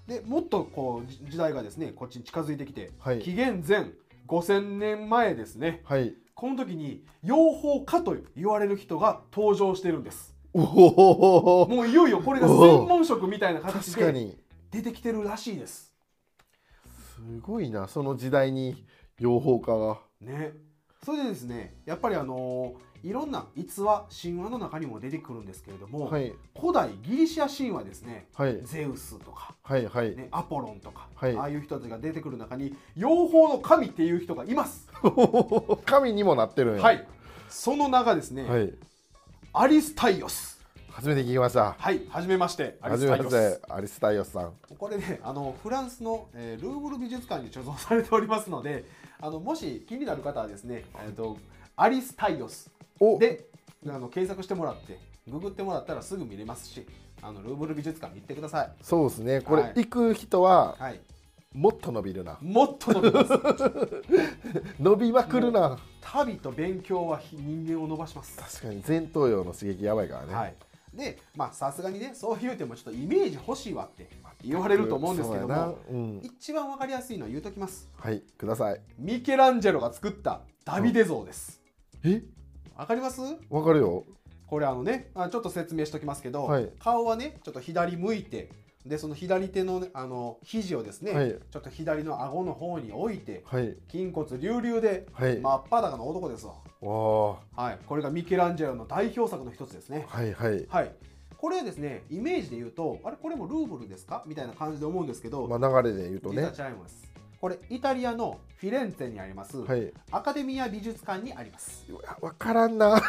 [0.08, 3.18] でもっとこうじ時代がですねこっちに近づいてきて、はい。
[3.20, 3.90] 紀元前
[4.26, 5.82] 5000年前ですね。
[5.84, 6.14] はい。
[6.34, 10.34] この時に養蜂家と言われる人が登場してるんです。
[10.54, 10.62] お
[11.64, 14.36] おもういよいよこれが専門職みたいな形で
[14.70, 15.92] 出てきてるらしいです。
[17.14, 18.86] すごいなその時代に
[19.18, 19.98] 養蜂家が。
[20.22, 20.52] ね。
[21.04, 26.32] それでですねやっぱりあのーいろんな逸話神話の中にも出てくるんですけれども、はい。
[26.58, 28.60] 古代ギリシャ神話ですねはい。
[28.64, 30.16] ゼウスとか、はいはい。
[30.16, 31.36] ね、アポロンとか、はい。
[31.36, 34.88] ああいう人たちが出てくる中に養蜂の神っていう人がいます。
[35.86, 36.82] 神にもなってるんや。
[36.82, 37.06] はい。
[37.48, 38.74] その名がですね、はい。
[39.52, 40.58] アリスタイオス。
[40.98, 41.76] 初めて聞きました。
[41.78, 43.24] はいはじめましてアリ初めスタイオス。
[43.24, 44.52] ましてアリスタイオスさん。
[44.76, 48.84] これねあのフランスの、えールーブル美術館に貯蔵されておりますので
[49.20, 51.38] あのもし気になる方はですね、えー、と
[51.76, 52.68] アリスタイオス。
[52.77, 52.77] お
[53.18, 53.46] で
[53.86, 56.86] あの検索してもらってググってもらったらすぐ見れますし
[57.22, 59.40] あのルーブル美術館に行ってください、そうですね。
[59.40, 59.72] これ、はい。
[59.76, 61.00] 行く人ははい、
[61.52, 62.38] もっと伸びるな。
[62.40, 63.32] もっと伸びます。
[64.78, 65.78] 伸びまくるな。
[66.00, 68.38] 旅と勉強は人間を伸ばします。
[68.38, 70.54] 確かに前頭葉の刺激やばいからね、はい、
[70.94, 74.08] でまあさすがにねそう言うてもちょっとイメージ欲しいわって
[74.42, 75.66] 言われると思うんですけどそうやな。
[75.66, 77.88] もうん、一番わかりやすいのは言うときます。
[77.96, 78.80] はいください。
[78.96, 81.60] ミケランジェロが作ったダビデ像です。
[82.04, 82.22] え？
[82.78, 83.20] わかります？
[83.50, 84.04] わかるよ。
[84.46, 86.70] これあのねあちょっと説明しておきますけど、はい。
[86.78, 88.50] 顔はねちょっと左向いて
[88.86, 91.36] でその左手の,、ね、あの肘をですね、はい。
[91.50, 93.76] ちょっと左の顎の方に置いてはい。
[93.90, 100.06] 筋骨隆々ではい、真っ裸の男ですわ、わはい、これがミケランジェロの代表作の一つですね。
[100.12, 100.64] あはいはい。
[100.68, 100.92] はい。
[101.36, 104.22] これですねイメージで言うとあれこれもルーブルですか？
[104.24, 107.07] みたいな感じで思うんですけど、まあ流れで言うと実ねは違います
[107.40, 109.92] これイタリアのフィレンツェにあります、はい。
[110.10, 111.86] アカデミア美術館にあります。
[112.20, 113.00] わからんな。
[113.00, 113.06] こ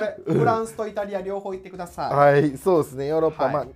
[0.00, 3.06] れフランスとイタリア両方行ってください、はいそうですね。
[3.08, 3.54] ヨーロッパ、はい。
[3.54, 3.66] まあ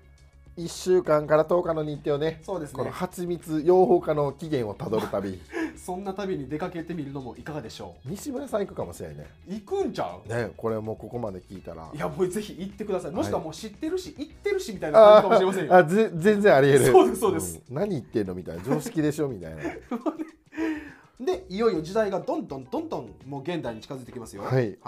[0.56, 2.78] 1週間から10日の日程をねそうですね。
[2.78, 5.40] この蜂蜜養蜂家の起源をたどる旅。
[5.76, 9.26] そんな旅に出かけてみるのもいかがでしょ西村さん行くかもしれないね。
[9.48, 10.28] う行くんちゃう？
[10.28, 11.90] ねこれもうここまで聞いたら。
[11.94, 13.10] いやもうぜひ行ってください。
[13.12, 15.74] もしくはもう知ってるし、行ってるしみたいな感じかもしれませんよ。
[15.76, 16.86] あぜ全然ありえる。
[16.86, 17.58] そうですそうです。
[17.58, 17.74] ん。
[17.74, 18.62] 何言ってんのみたいな。
[18.64, 19.62] 常識でしょみたいな。
[21.20, 24.42] でいよいよ時代がどんどんどんどんもう現代に近づいてきますよ。
[24.42, 24.78] はい。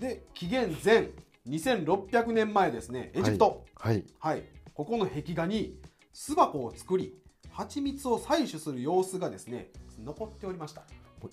[0.00, 1.08] で紀元前
[1.48, 3.10] 2600年前ですね。
[3.14, 3.64] エジプト。
[3.76, 4.04] はい。
[4.20, 4.42] はい、
[4.74, 5.78] ここの壁画に
[6.12, 7.14] 巣箱を作り
[7.50, 9.70] 蜂蜜を採取する様子がですね
[10.02, 10.82] 残っておりました。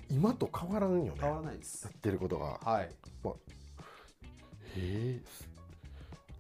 [0.10, 1.20] 今と変わらんよね。
[1.20, 1.88] 変わやらないです。
[1.88, 2.60] ってることが。
[2.64, 2.84] はい。
[2.84, 2.90] へ
[4.78, 5.22] え。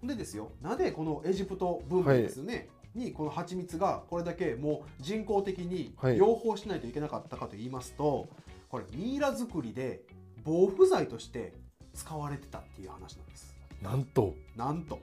[0.03, 6.17] でですよなぜこのエジプト文明ですよね、にこの蜂蜜がこれだけもう人工的にはい。
[6.17, 8.27] 養蜂しないといけなかったかと言いますと、
[8.69, 10.03] これミイラ作りで
[10.43, 11.53] 防腐剤として
[11.93, 13.55] 使われてたっていう話なんです。
[13.81, 14.35] なんと。
[14.55, 14.99] なんと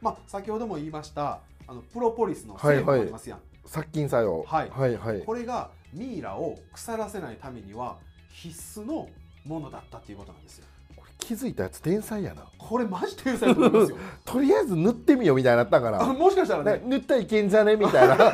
[0.00, 4.42] まあ先ほども言いましたあのプロポリスの成分ありますやん、殺菌作用。
[4.42, 4.70] はい。
[4.70, 5.20] はいはい。
[5.20, 7.98] これがミイラを腐らせないためには
[8.30, 9.08] 必須の
[9.44, 10.66] ものだったっていうことなんですよ。
[10.96, 12.44] これ気づいたやつ天才やな。
[12.56, 13.98] これマジ天才だと思いますよ。
[14.24, 16.72] とりあえず塗ってみようみたいになったんかあなもしかしたらね。
[16.72, 18.32] ね塗ったらいけんじゃねみたいな。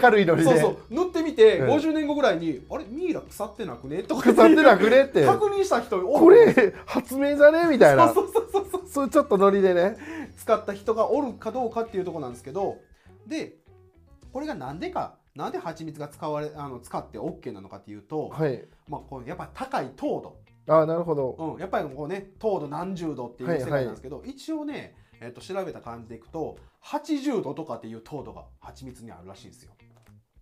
[0.00, 0.50] 軽いノリで。
[0.50, 0.94] そうそう。
[0.94, 1.68] 塗ってみて、うん。
[1.70, 5.26] 50年後ぐらいに「あれミイラ腐ってなくね?」とか腐ってなくねって。
[5.26, 8.12] 確認した人これ発明じゃねみたいな。
[8.12, 8.82] そうそうそうそう。
[8.88, 9.96] そうちょっとノリでね
[10.38, 12.78] 使った人がおるかどうかっていうところなんですけど
[13.26, 13.58] で
[14.32, 18.64] これがなんでかなんで蜂蜜が使われあの使って OK なのかっていうと、はい。
[18.88, 21.54] まあ、こうやっぱり高い糖度、ああなるほど。
[21.54, 29.72] うん、やっぱりこうね糖度何十度っていうはい世界なんですけど、一応ね、えっと調べた感じでいくと80度とかっていう糖度が蜂蜜にあるらしいんですよ。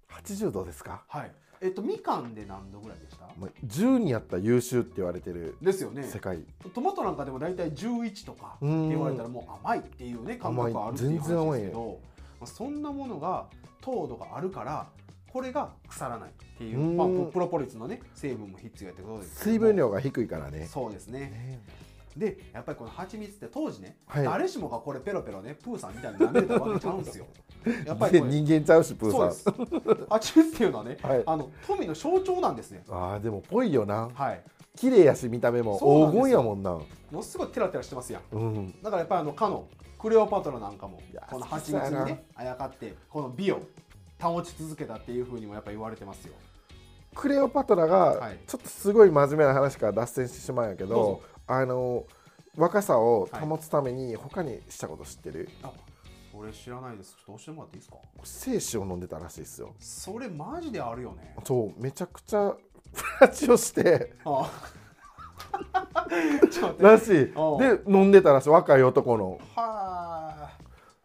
[0.09, 1.05] 80度ですか？
[1.09, 1.33] はい
[1.63, 3.27] えっと、みかんで何度ぐらいでした？
[3.39, 6.03] まあ10にやったら優秀って言われてるですよね。
[6.05, 6.41] 世界。
[6.75, 12.01] トマトなんかでも大体11とかって言われたらもう甘いっていうね感覚があるっていう話ですけど、
[12.41, 13.47] まあ、そんなものが
[13.81, 14.87] 糖度があるから
[15.33, 16.97] これが腐らないっていう、うん。
[16.97, 20.67] まあ、プロポリスのね成分も必要やってことです水分量が低いからね。
[20.67, 21.21] そうですね。
[21.21, 21.61] ね
[22.17, 24.25] でやっぱりこの蜂蜜って当時ね、はい。
[24.25, 27.27] 誰しもがこれペロペロねプーさんみたいに舐めれたわけちゃうんですよ。
[27.85, 29.55] やっぱり人間ちゃうしプーさん。
[29.55, 30.07] です。
[30.09, 31.23] 蜂蜜っていうのはね、はい。
[31.27, 32.85] あの富の象徴なんですね。
[32.89, 34.09] あーでもぽいよな。
[34.15, 34.43] はい。
[34.77, 35.79] 綺麗やし見た目も。
[35.79, 36.73] 黄金やもんな。
[36.73, 38.23] ものすごいテラテラしてますやん。
[38.33, 38.83] うん。
[38.83, 39.67] だからやっぱりあのかの
[39.99, 41.01] クレオパトラなんかも
[41.31, 43.61] この蜂蜜にねあやかってこの美を
[44.21, 46.35] 保ち続けたっていうふうにもやっぱ言われてますよ。
[47.15, 48.39] クレオパトラがはい。
[48.47, 52.05] ちょっとすごい真面目な話から脱線してしまうんやけどどうぞあの
[52.57, 55.71] 若さを保つために他にしたこと知ってる、あ
[56.33, 57.15] それ知らないです。
[57.17, 57.97] ちょっと教えてもらっていいですか？
[58.25, 59.75] 精子を飲んでたらしいですよ。
[59.79, 61.35] それマジであるよね。
[61.45, 64.51] そうめちゃくちゃプラチをしてあ。
[66.51, 66.83] ちょっと待って。
[66.83, 67.11] らしい。
[67.87, 68.49] で飲んでたらしい。
[68.49, 69.39] 若い男の。
[69.55, 70.51] は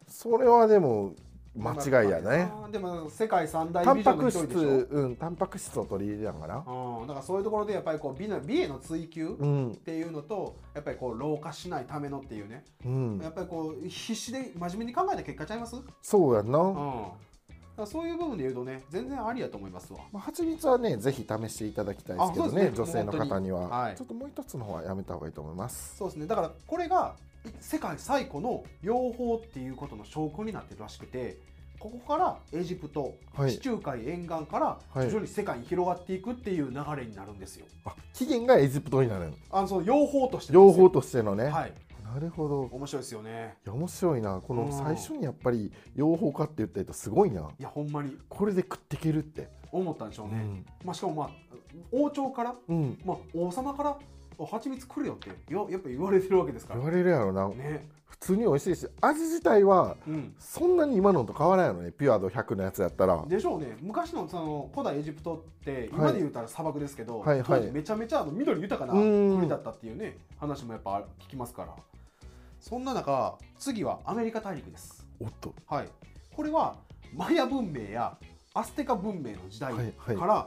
[0.08, 1.14] それはでも
[1.54, 2.50] 間違いやね。
[2.50, 9.76] あでも世界三大タンパク質うんタンパク質を取り入れたんかなうん、だからそういうところでやっぱりこう美の美への追求っうん。
[9.84, 12.64] ていうのとやっぱりこう老化しないためのっていうね。
[12.86, 13.20] うん。
[13.22, 15.76] やっぱりこう必死で真面目に考えた結果ちゃいます？
[16.00, 17.04] そうやんな、うん、
[17.76, 19.98] だそういう部分で言うとね全然ありやと思いますわ。
[20.10, 22.72] まあ、蜂蜜はねぜひ試していただきたいですけどねね。
[22.74, 23.94] 女性の方には、はい。
[23.94, 25.96] ちょっともう一つの方はやめた方がいいと思います。
[25.98, 26.26] そうですね。
[26.26, 27.14] だからこれが
[27.60, 31.38] 世界最古の養蜂っていうことの証拠になってるらしくて
[31.78, 33.50] ここからエジプト、はい。
[33.50, 35.06] 地中海沿岸からはい。
[35.06, 37.66] 徐々に世界に広がっていくっていう流れになるんですよ。
[37.84, 41.72] あ起源がエジプトになるのあのその養蜂として両ですよ方としてのね、はい。
[42.04, 42.60] なるほど。
[42.70, 43.56] 面白いですよね。
[43.66, 44.40] いや面白いな。
[44.40, 44.72] このうん。
[44.72, 47.50] 最初にやっぱり養蜂家って言った人すごいな。
[47.58, 48.16] いやほんまに。
[48.28, 49.48] これで食っていけるって。
[49.72, 50.62] 思ったんでしょうね。
[50.84, 51.30] まあしかもまあ
[51.90, 53.98] 王朝から、うん、うん、まあ、王様からあ
[54.46, 56.80] 蜂蜜来るよってややっぱ言われてるわけですから。
[56.80, 57.88] 言われるやろな、ね。
[58.06, 60.34] 普通に美味しいし味自体はうん。
[60.38, 61.92] そんなに今のと変わらないのね。
[61.92, 63.24] ピュアド100のやつやったら。
[63.26, 63.76] でしょうね。
[63.80, 67.44] 昔のその古代エジプトって今で言うたら砂漠ですけど、はいはい。
[67.44, 69.36] 当時めちゃめちゃあの緑豊かなうん。
[69.38, 71.74] 国だったっていうね話もやっぱ聞きますから。
[72.60, 75.04] そんな中次はアメリカ大陸です。
[75.20, 75.54] おっと。
[75.66, 75.88] はい。
[76.36, 76.76] これは
[77.14, 78.16] マヤ文明や
[78.54, 80.16] アステカ文明の時代はいはい。
[80.16, 80.46] から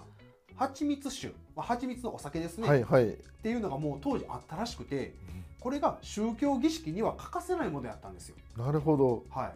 [0.55, 3.10] 蜂蜜酒、まあ、蜂蜜のお酒ですね、はいはい。
[3.10, 5.13] っていうのがもう当時あったらしくて
[5.60, 8.36] これが宗教儀式には欠かせないものやったんですよ。
[8.58, 9.24] なるほど。
[9.30, 9.54] は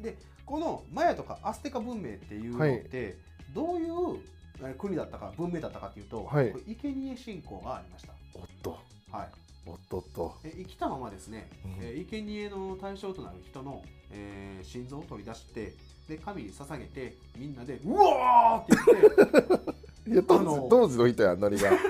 [0.00, 3.16] い、でこのマヤとかアステカ文明っていうのって、
[3.54, 4.20] どういう
[4.62, 6.54] えー国だったか文明だったかっていうと、はい。
[6.66, 8.78] 生贄信仰がありました、おっと。
[9.10, 9.28] はい、
[9.66, 10.34] おっとっと。
[10.42, 11.76] で生きたままですね、うん。
[11.80, 15.74] えー生贄の対象となる人の、えー心臓を取り出して
[16.08, 18.92] で神に捧げてみんなで「うわー!」って
[19.36, 19.79] 言って
[20.10, 21.70] いや当時当時の人やんノリが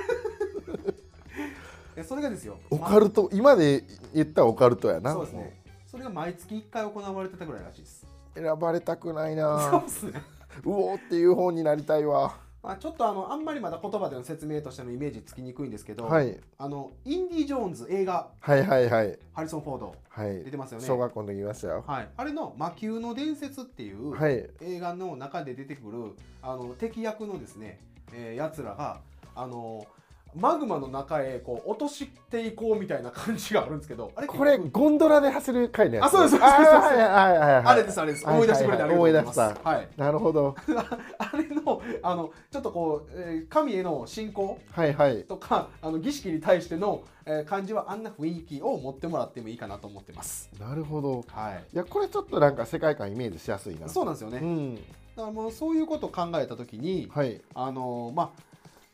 [1.96, 2.58] えそれがですよ。
[2.70, 5.12] オカルト今で言ったらオカルトやな。
[5.12, 5.62] そうですね。
[5.86, 8.06] それが毎月1回行われてたぐらいらしいです。
[8.34, 10.22] 選ばれたくないそうなですね。
[10.64, 12.36] うおーっていう方になりたいわ。
[12.62, 16.38] まあ、ちょっとあのあんまりまだ言葉での説明としてのイメージつきにくいんですけど、はい。
[16.58, 19.18] あのインディ・ジョーンズ映画はいはいはい。
[19.32, 19.94] ハリソン・フォード。
[20.08, 20.44] はい。
[20.44, 20.86] 出てますよね。
[20.86, 21.84] 小学校の時見ましたよ。
[21.86, 24.48] はい、あれの「魔球の伝説」っていうはい。
[24.60, 27.80] 映画の中で出てくるあの敵役のですね、
[28.12, 29.00] えー、やつらが
[29.34, 29.86] あの
[30.34, 36.50] マグマの中へこう落としていこうみたいな感じがあるんですけどあれこれゴンドラで走る回のやつあそうですそうです。
[36.50, 38.26] あれですあれです。
[38.26, 40.54] はい思い出してくれてありがとうございます、はい、なるほど。
[41.18, 45.24] あれのあのちょっとこう、えー神への信仰はいはい。
[45.24, 50.50] とかあの儀式に対しての、えー感じはあんな雰囲気を持ってもらってもいいかなと思ってます。
[50.60, 51.24] なるほど。
[51.28, 51.64] はい。
[51.72, 53.88] いやこれちょっとなんか世界観イメージしやすいな。
[53.88, 54.38] そうなんですよね。
[54.38, 54.74] うん。
[54.76, 57.40] だからもうそういうことを考えたときに、はい。
[57.54, 58.49] あのまあ、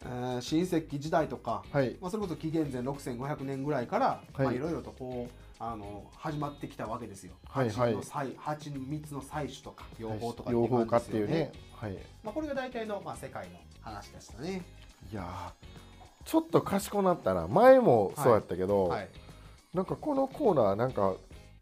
[0.06, 1.96] えー新石器時代とか、はい。
[2.00, 4.42] まあ、それこそ紀元前6500年ぐらいから、はい。
[4.42, 7.34] まあいろいろとこうあの始まってきたわけですよ。
[7.48, 7.94] はいはい。
[7.94, 11.52] 蜂の採蜂蜜の採取とか養蜂とか養蜂家感じですよっていうね。
[11.74, 11.98] はい。
[12.22, 14.62] まあこれが大体のまあ世界の話でしたね。
[15.12, 15.52] いや
[16.24, 17.46] ちょっと賢なったな。
[17.48, 19.08] 前もそうやったけど、はい。
[19.72, 21.14] なんかこのコーナーなんか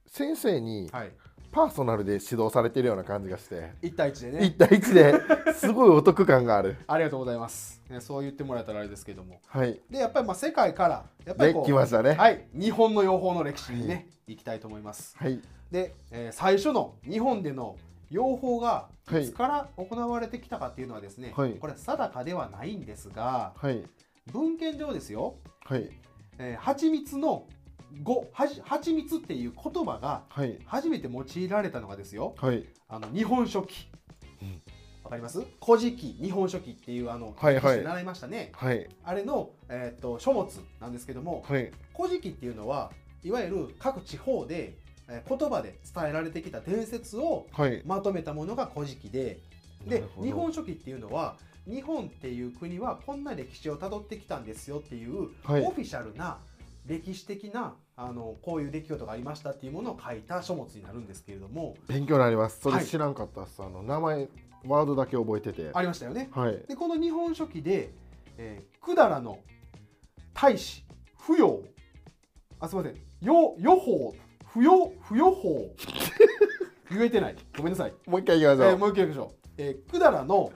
[0.07, 1.11] 先生にはい
[1.55, 5.14] パーソナルで指導されてるような感じがして、1対1で一ね対一で
[5.55, 6.76] すごいお得感がある。
[6.88, 9.40] ありがとうございます、ねそう言ってもらえたらあれですけども。
[9.46, 9.80] はい。
[9.88, 12.14] でやっぱりまあ世界からやっぱりでこうきましたね。
[12.14, 12.48] はい。
[12.52, 15.16] 日本の養蜂の歴史にね、い、きたいと思います。
[15.16, 15.40] はい。
[15.70, 17.76] で、えー最初の日本での
[18.11, 19.22] 養蜂がはい。
[19.22, 21.52] いつから行われてきたかっていうのはですね、はい。
[21.52, 23.84] これ定かではないんですがはい。
[24.32, 25.88] 文献上ですよ、はい。
[26.38, 27.46] えー、蜂蜜の
[28.03, 30.59] 語はじ蜂蜜っていう言葉がはい。
[30.66, 32.34] 初めて用いられたのがですよ。
[32.38, 32.66] はい。
[32.88, 33.88] あの日本書紀。
[34.42, 34.62] うん。
[35.05, 35.42] わかります？
[35.64, 37.84] 古事記日本書紀っていうあの、はいはい。
[37.84, 38.53] 習いましたね。
[38.55, 38.88] はい。
[39.05, 40.49] あれの、えー、と書物
[40.80, 41.70] なんですけどもはい。
[41.97, 42.90] 古事記っていうのは
[43.22, 44.78] いわゆる各地方で、
[45.09, 47.82] えー言葉で伝えられてきた伝説をはい。
[47.84, 49.40] まとめたものが古事記で
[49.86, 50.26] でなるほど。
[50.26, 51.36] 日本書紀っていうのは
[51.66, 55.62] 日本っていう国はこんな歴史をたどってきたんですよっていう、はい。
[55.62, 56.38] オフィシャルな
[56.87, 61.76] 歴史的なあのこういう出来事がありましたっていうものを書いた書物になるんですけれども。
[61.89, 62.61] 勉強になります。
[62.61, 64.28] それはい知らんかったっす、あの名前
[64.66, 65.70] ワードだけ覚えてて。
[65.72, 66.28] ありましたよね。
[66.32, 66.62] はい。
[66.66, 67.91] でこの日本書紀で、
[68.37, 69.39] えー、百済の
[70.35, 70.85] 大使
[71.18, 71.61] 不要。
[72.61, 73.26] あすみません。
[73.26, 74.14] よ予報
[74.47, 75.74] 不要不予報
[76.91, 77.37] 言えてない。
[77.57, 80.53] ごめんなさい、もう一回言きましょう、えーもう一回言いましょう、えー、百済の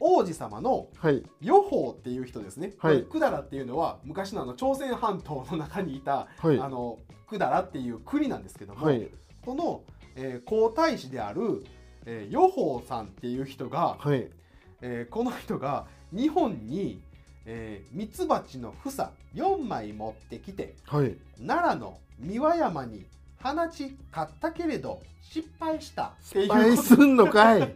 [0.00, 1.22] 王子様のはい。
[1.40, 2.98] 予報っていう人ですね、はい。
[2.98, 6.58] 百済っていうのは昔のあの朝鮮半島の中にいた、はい。
[6.60, 6.98] あの
[7.30, 9.08] 百済っていう国なんですけども、はい。
[9.44, 9.82] この、
[10.16, 11.64] えー皇太子である、
[12.04, 14.28] えー、予報さんっていう人が、はい。
[14.80, 17.00] えーこの人が日本に
[17.92, 21.16] ミツバチの房4枚持ってきてはい。
[21.44, 23.06] 奈良の三輪山に
[23.54, 26.14] 放ち買ったけれど失敗した。
[26.22, 27.74] 失敗すんのかい。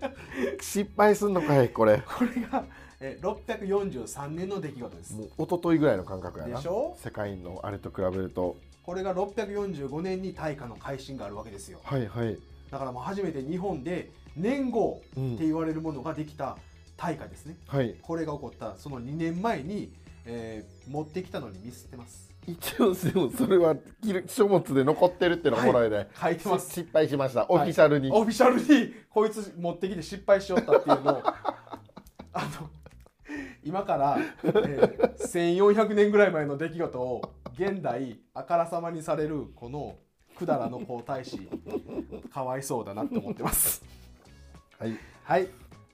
[0.61, 2.03] 失敗すんのかいこれ。
[2.07, 2.65] これが、
[3.01, 5.15] えー643年の出来事です。
[5.15, 6.57] もう一昨日ぐらいの感覚やな。
[6.57, 6.97] でしょ？
[7.03, 8.57] 世界のあれと比べると。
[8.83, 11.81] これが645年に大化の改新があるわけですよ。
[11.85, 12.39] はいはい、
[12.71, 16.57] だからもう初めて日本で年号うんって言われるものができた
[16.97, 17.57] 大化ですね。
[17.67, 17.95] はい。
[18.01, 19.93] これが起こったその2年前に、
[20.25, 23.77] えー持ってきたのにミスってます一応でもそれは
[24.27, 25.91] 書物で残ってるっていうのがおもろい。
[25.91, 26.73] で、書いてます。
[26.73, 27.47] 失敗しました。
[27.49, 31.23] オフィシャルに、オフィシャルにこいつ持ってきて失敗しよったっていうのを
[32.33, 32.71] あの
[33.63, 37.23] 今から、えー1400年ぐらい前の出来事を
[37.55, 39.97] 現代あからさまにされるこの
[40.35, 41.39] 百済の皇太子。
[42.33, 43.85] かわいそうだなって思ってます。
[44.79, 44.97] はい。
[45.25, 45.49] はい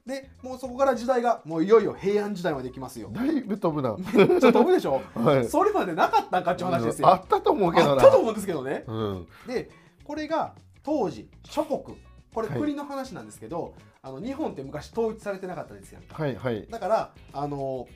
[0.07, 3.11] でもうそこから時代がもういよいよ平安時代まで行きますよ。
[3.12, 5.02] だいぶ飛ぶな、めっちゃ飛ぶでしょ？
[5.14, 7.09] はい、それまでなかったんかっていう話ですよ。
[7.09, 7.92] あったと思うけどな。
[7.94, 8.84] あったと思うんですけどね。
[8.86, 9.26] うん。
[9.48, 9.68] で
[10.04, 10.54] これが
[10.84, 11.98] 当時諸国。
[12.32, 12.61] これはい。
[12.61, 16.66] 国の話なんですけど、あの日本って昔統一されてなかったですよはいはい。
[16.70, 17.88] だからあの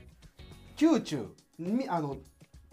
[0.80, 2.16] 宮中みあの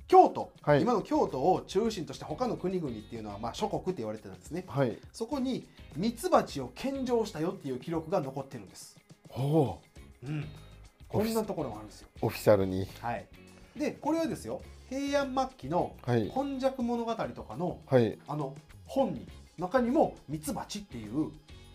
[0.08, 0.82] 京都、はい。
[0.82, 4.64] 今の京都を中心として他の国々っていうのは、まあ、諸国って言われてたんですね。
[4.68, 4.98] はい。
[5.12, 5.68] そこに
[5.98, 8.97] ミツバチを献上したよっていう記録が残ってるんです、
[9.30, 9.80] ほ
[10.24, 10.30] う。
[10.30, 10.46] ん、
[11.08, 12.08] こんなところもあるんですよ。
[12.22, 12.88] うオフィシャルに。
[13.02, 13.28] はい。
[13.78, 16.28] でこれはですよ平安末期のはい。
[16.30, 18.18] 今昔物語とかのはい。
[18.28, 18.56] あの
[18.86, 21.32] 本に中にもミツバチっていう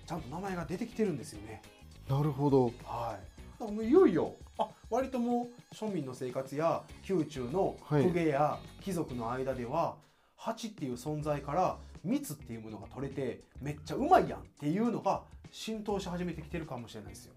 [0.06, 1.62] ちゃんと名前が出てきてるんですよね。
[2.08, 2.72] なるほど。
[2.84, 3.32] はい。
[3.62, 8.04] もういよいよあ割ともう庶民の生活や宮中のはい。
[8.04, 9.96] 公家や貴族の間では、
[10.36, 15.22] 蜂っていう存在から蜜っていうものが取れてめっちゃうまいやんっていうのが
[15.52, 17.34] 浸透し始めてきてるかもしれないですよ。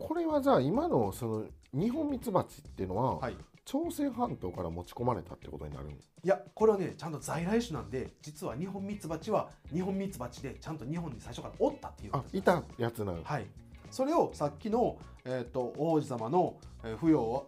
[0.00, 3.36] これはじゃあ今のその日本ミツバチっていうのは、はい。
[3.66, 5.90] 朝鮮半島から持ち込まれたってことになるん？
[5.90, 5.94] い
[6.24, 13.22] やこれはねちゃんと在来種なんで実は日本ミツバチは日本ミツバチでちゃんと日本に最初からおったっていうあいたやつなの？
[13.22, 13.46] はい、
[13.92, 17.42] それをさっきの、えー、と王子様の、えー、不要は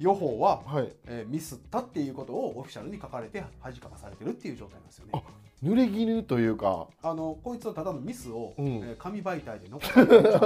[0.00, 0.92] 予報は、はい。
[1.06, 5.22] えーミスったっていうことをオフィシャルに書かれて恥かかされてるっていう状態なんですよね。
[5.62, 6.86] 濡れ衣というか。
[7.02, 8.66] あのこいつはただのミスを、うん。
[8.66, 10.38] えー紙媒体で残しただけなんで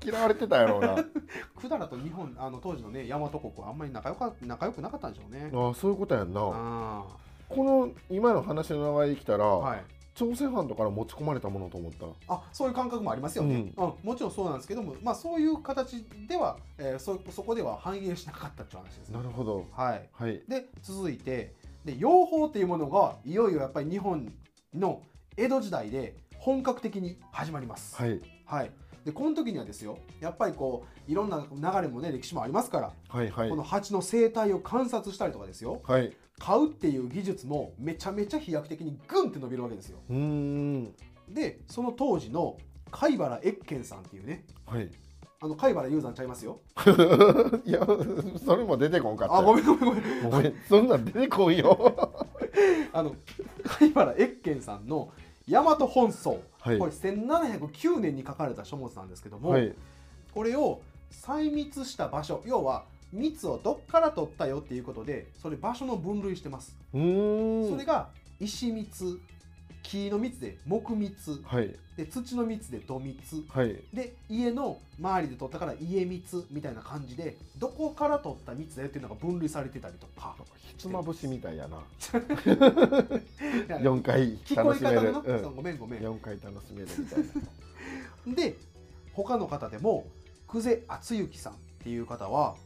[0.00, 0.06] す。
[0.10, 0.96] 嫌われてたやろうな。
[1.62, 5.50] 百済と日本あの当時のね大和国はあんまり仲良か仲良くなかったんでしょうね。
[5.52, 6.40] あそういうことやんな。
[6.44, 7.02] あ
[7.48, 9.82] この今の話の流れできたら、ーはい、
[10.14, 12.06] 朝鮮半島から持ち込まれたものと思った？
[12.32, 13.92] あそういう感覚もありますよね、うん。
[14.04, 19.08] もちろんそうなんですけども、まあ、そういう形では、えーそそこでは反映しなかったっていう話です。
[19.08, 19.22] ねな。
[19.24, 19.64] るほど。
[19.72, 20.40] はい、はい。
[20.48, 21.52] で続いて
[21.84, 24.32] で養蜂っていうものがいよいよやっぱり日本
[24.74, 25.02] の
[25.36, 27.96] 江戸時代で本格的に始まります。
[27.96, 28.20] はい。
[28.44, 28.70] はい。
[29.04, 33.48] でこの時にはですよやっぱりこういろんな流れもね歴史もありますから、はいはい。
[33.48, 35.80] この蜂の生態を観察したりとかですよ。
[35.84, 36.12] はい。
[36.38, 39.98] 買うっていう技術もめちゃめちゃ飛躍的にグンって伸びるわけですよ。
[40.08, 40.94] うーん。
[41.28, 42.56] でその当時の
[42.90, 44.90] 貝原越賢さんっていうねはい
[45.42, 46.60] あの貝原雄山ちゃいますよ。
[47.64, 47.80] いや
[48.44, 50.30] それも出てこんかったあごめんごめんごめん。
[50.30, 52.12] ごめんそんなん出てこんよ。
[52.92, 53.16] あの
[53.64, 55.10] 貝原越賢さんの
[55.48, 56.36] 大和本草、は
[56.74, 56.78] い。
[56.78, 59.74] これ1709年に書かれた書物なんですけども、はい。
[60.34, 67.70] これを採蜜した場所要は蜜をどっから取ったよっていうことでそれ場所の分類してます、うーん。
[67.70, 69.18] それが石蜜
[69.82, 73.44] 木の蜜で木蜜はいで土の蜜で土蜜。
[73.50, 73.76] はい。
[73.92, 80.34] で家の周りで取ったから家蜜みたいな感じでどこから取った蜜だよっていうのが分類されてたりとか。
[80.66, 81.76] ひつまぶしみたいやな。
[81.98, 82.16] 聞
[83.68, 85.56] 4回こ楽しめる、うん。
[85.56, 86.00] ごめんごめん。
[86.00, 87.18] 4回楽しめるみたい
[88.26, 88.32] な。
[88.34, 88.56] で
[89.12, 90.06] 他の方でも
[90.48, 92.56] 久世敦之さんっていう方は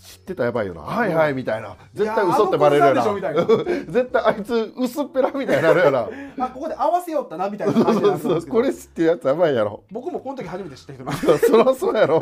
[0.00, 0.82] 知ってたらやばいよな。
[0.82, 1.34] はいはい。
[1.34, 3.02] みたいな絶対嘘ってバレるよな。
[3.04, 6.08] 絶対あいつ薄っぺらみたいになるよな。
[6.46, 8.36] あここで合わせよったなみたいなそう感じそですけど。
[8.36, 9.82] うこれ知ってるやつやばいやろ。
[9.90, 12.20] 僕もこの時初めて知った人なんでそりゃそうやろ。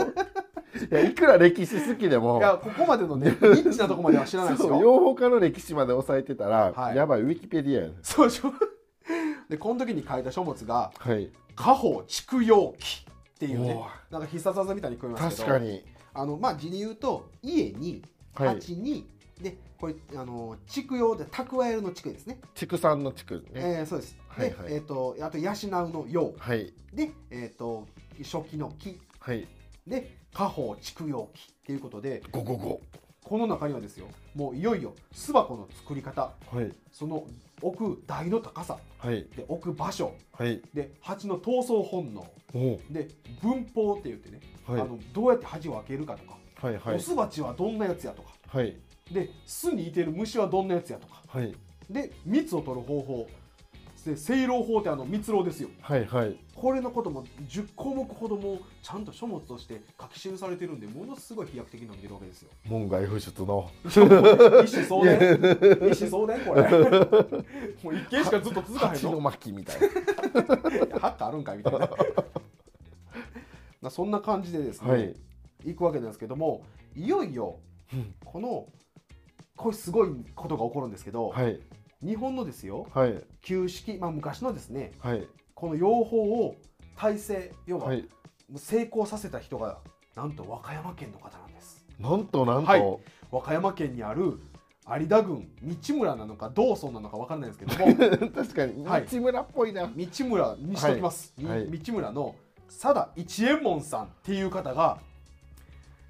[0.91, 2.39] いやいくら歴史好きでも。
[2.39, 6.97] いやここまでのね ニッチなとこまでは知らないですそうよ養蜂家の歴史まで押さえてたら、はい。
[6.97, 7.89] やばいウィキペディアや。
[7.89, 8.53] ねそうでしょ。
[9.49, 13.07] でこの時に書いた書物がはい「家宝畜養記」
[13.37, 15.49] っていうねおなんか必殺技みたいに聞こえますけど。
[15.53, 15.85] 確かに
[16.17, 18.03] あのまあ字で言うと家に
[18.35, 18.49] はい。
[18.49, 19.07] 鉢に、
[19.41, 22.39] でこれあの畜養で蓄えるの畜ですね。
[22.55, 24.17] 畜産の畜ね、えーそうです。
[24.29, 24.69] はいはい。
[24.69, 26.35] で、えっ、と、あと養うの養。
[26.39, 26.73] はい。
[26.93, 27.87] で、えっ、と、
[28.23, 29.01] 初期の木。
[29.19, 29.47] はい。
[29.87, 32.81] で、家宝畜養木っていうことで、ゴゴゴ
[33.29, 34.07] この中にはですよ、
[34.37, 36.73] もういよいよ巣箱の作り方、はい。
[36.93, 37.27] その
[37.61, 39.27] 置く台の高さ、はい。
[39.37, 40.63] で置く場所、はい。
[40.73, 42.25] で蜂の闘争本能、
[42.55, 43.09] おで
[43.43, 44.81] 分法って言ってね、はい。
[44.81, 46.95] あのどうやって蜂を開けるかとか、はいはい。
[46.95, 48.77] オスバチはどんなやつやとか、はい。
[49.11, 51.53] で巣にいてる虫はどんなやつやとか、はい。
[51.91, 53.29] で蜜を取る方法、
[54.07, 55.69] で清老法ってあの蜜蝋ですよ。
[55.81, 62.51] はいはいこれのことも10項目ほどもちゃんと書物として書き記されてるんでものすごい飛躍的に伸びてるわけですよ。
[62.65, 66.63] 門外不出の一子相伝 一子相伝これ。
[67.85, 69.21] もう一件しかずっと続かへん蜂のの。
[69.21, 69.89] 巻みたいな
[70.99, 71.79] ハッカあるんかいみたいな。
[73.83, 75.15] まあそんな感じでですね、はい
[75.67, 77.59] い、くわけなんですけどもいよいよ
[77.93, 78.67] うんこの
[79.57, 81.61] これすごいことが起こるんですけど、はい
[82.05, 83.23] 日本のですよはい。
[83.43, 85.27] 旧式、まあ、昔のですねはい。
[85.55, 86.57] この養蜂を
[86.97, 88.05] 体制要ははい。
[88.57, 89.79] 成功させた人が
[90.15, 91.85] なんと和歌山県の方なんです。
[91.99, 92.99] なんとなんと、はい。
[93.31, 94.39] 和歌山県にある
[94.89, 98.31] 有田郡道村なのか道村なのか分からないんですけども。
[98.35, 99.07] 確かにはい。
[99.07, 101.71] 道村っぽいな、道村にしときます、はい。
[101.71, 102.37] 道村の
[102.69, 104.99] 佐田一右衛門さんっていう方が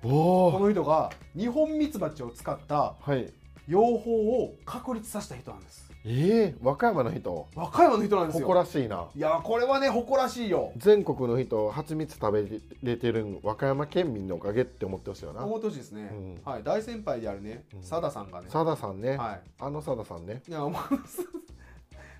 [0.02, 3.32] おこおの人が日本ミツバチを使ったはい
[3.68, 5.86] 養蜂を確立させた人なんです。
[6.08, 7.48] ええ和歌山の人？
[7.56, 8.46] 和歌山の人なんですよ。
[8.46, 9.06] 誇らしいな。
[9.14, 10.70] いやこれはね誇らしいよ。
[10.76, 15.44] 全国の人蜂蜜食べれてるん和歌山県民のおかげって思ってほしいよな。
[15.44, 16.40] 思ってほしいですね、うん。
[16.44, 17.80] はい大先輩であるねうん。
[17.80, 19.40] 佐田さんがね、佐田さんね、はい。
[19.58, 20.42] あの佐田さんね。
[20.48, 20.72] いやもう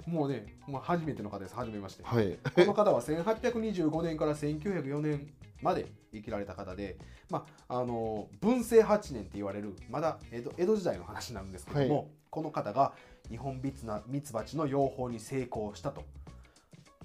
[0.07, 1.55] もうねもう初めての方です。
[1.55, 2.05] 初めまして。
[2.05, 2.39] はい。
[2.55, 5.29] この方は1825年から1904年
[5.63, 6.97] まで生きられた方で、
[7.31, 12.07] まあ、あの文政8年って言われるまだ江戸江戸時代の話なんですけども、はい。
[12.31, 12.93] この方が
[13.29, 16.03] 日本ミツなミツバチの養蜂に成功したと。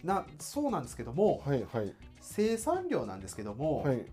[0.04, 1.94] なそうなんですけどもはいはい。
[2.20, 4.06] 生産量なんですけども、はい。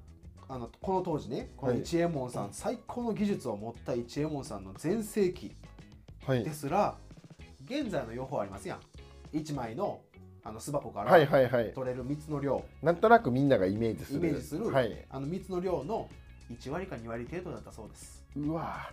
[0.48, 5.54] あのこの当時ねこのはい一右衛門さん、最高の技術を持った一右衛門さんの全盛期
[6.26, 6.42] はい。
[6.42, 6.96] ですら
[7.68, 8.80] 現在の養蜂ありますやん。
[9.36, 10.00] 1枚の
[10.44, 11.72] あの巣箱から、はいはいはい。
[11.74, 12.64] 取れる蜜の量。
[12.82, 14.18] なんとなくみんながイメージする。
[14.20, 14.68] イメージする。
[14.68, 15.04] はい。
[15.10, 16.08] あの蜜の量の
[16.50, 18.24] 1割か2割程度だったそうです。
[18.36, 18.90] うわ。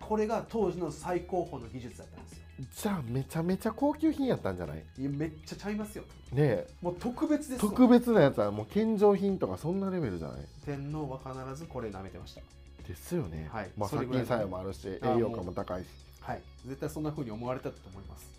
[0.00, 2.38] これが当時の最高峰の技術だったんですよ。
[2.74, 4.82] じゃあめちゃめちゃ高級品やったんじゃない？
[4.96, 6.04] いやめっちゃちゃいますよ。
[6.32, 6.68] ねえ。
[6.80, 10.38] もう特別ですもん特別なやつはもう献上品とかそんなレベルじゃない？
[10.64, 12.40] 天皇は必ずこれ舐めてました。
[12.86, 13.70] ですよね、はい。
[13.76, 15.86] まあ殺それぐらい菌作用もあるしあ栄養価も高いし
[16.28, 16.42] はい。
[16.66, 18.30] 絶対そんな風に思われたと思います。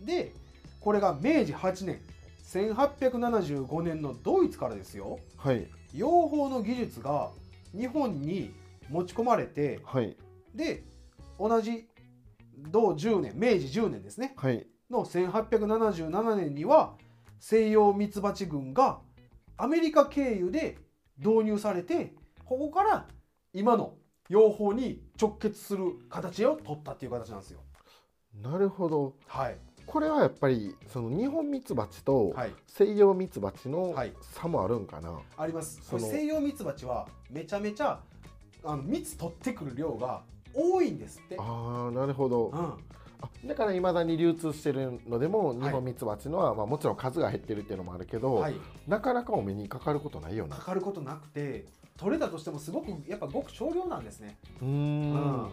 [0.00, 0.32] で
[0.80, 2.00] これが明治8年
[2.44, 5.18] 1875年のドイツからですよ。
[5.36, 5.66] はい。
[5.92, 7.30] 養蜂の技術が
[7.76, 8.54] 日本に
[8.88, 10.16] 持ち込まれてはい。
[10.54, 10.84] で
[11.38, 11.86] 同じ
[12.70, 14.32] 同10年明治10年ですね。
[14.36, 14.66] はい。
[14.90, 16.94] の1877年には
[17.38, 19.00] 西洋ミツバチ軍が
[19.58, 20.78] アメリカ経由で
[21.18, 22.14] 導入されて
[22.46, 23.06] ここから
[23.52, 23.96] 今の
[24.28, 27.60] 養蜂に直結する形を取ったっていう形なんですよ。
[28.42, 29.14] なるほど。
[29.26, 34.12] はい、これはやっぱりその日本ミツバチとはい、西洋ミツバチのはい。
[34.22, 35.80] 差もあるんかな、あります。
[35.82, 38.00] そのこれ西洋ミツバチはめちゃめちゃ
[38.64, 40.22] あの蜜取ってくる量が
[40.54, 41.36] 多いんですって。
[41.38, 42.46] ああなるほど。
[42.46, 42.76] うん、あ
[43.44, 45.62] だからいまだに流通してるのでもい。
[45.62, 48.54] 日本ミツバチのは、まあ、もちろん数が減ってるっていうのもあるけど、はい、
[48.86, 51.66] なかなかお目にかかることないよなかかることなくて
[51.98, 54.36] 取れたとしてもすごくやっぱごく少量なんですね。
[54.60, 55.12] うーん。
[55.12, 55.16] う
[55.46, 55.50] ん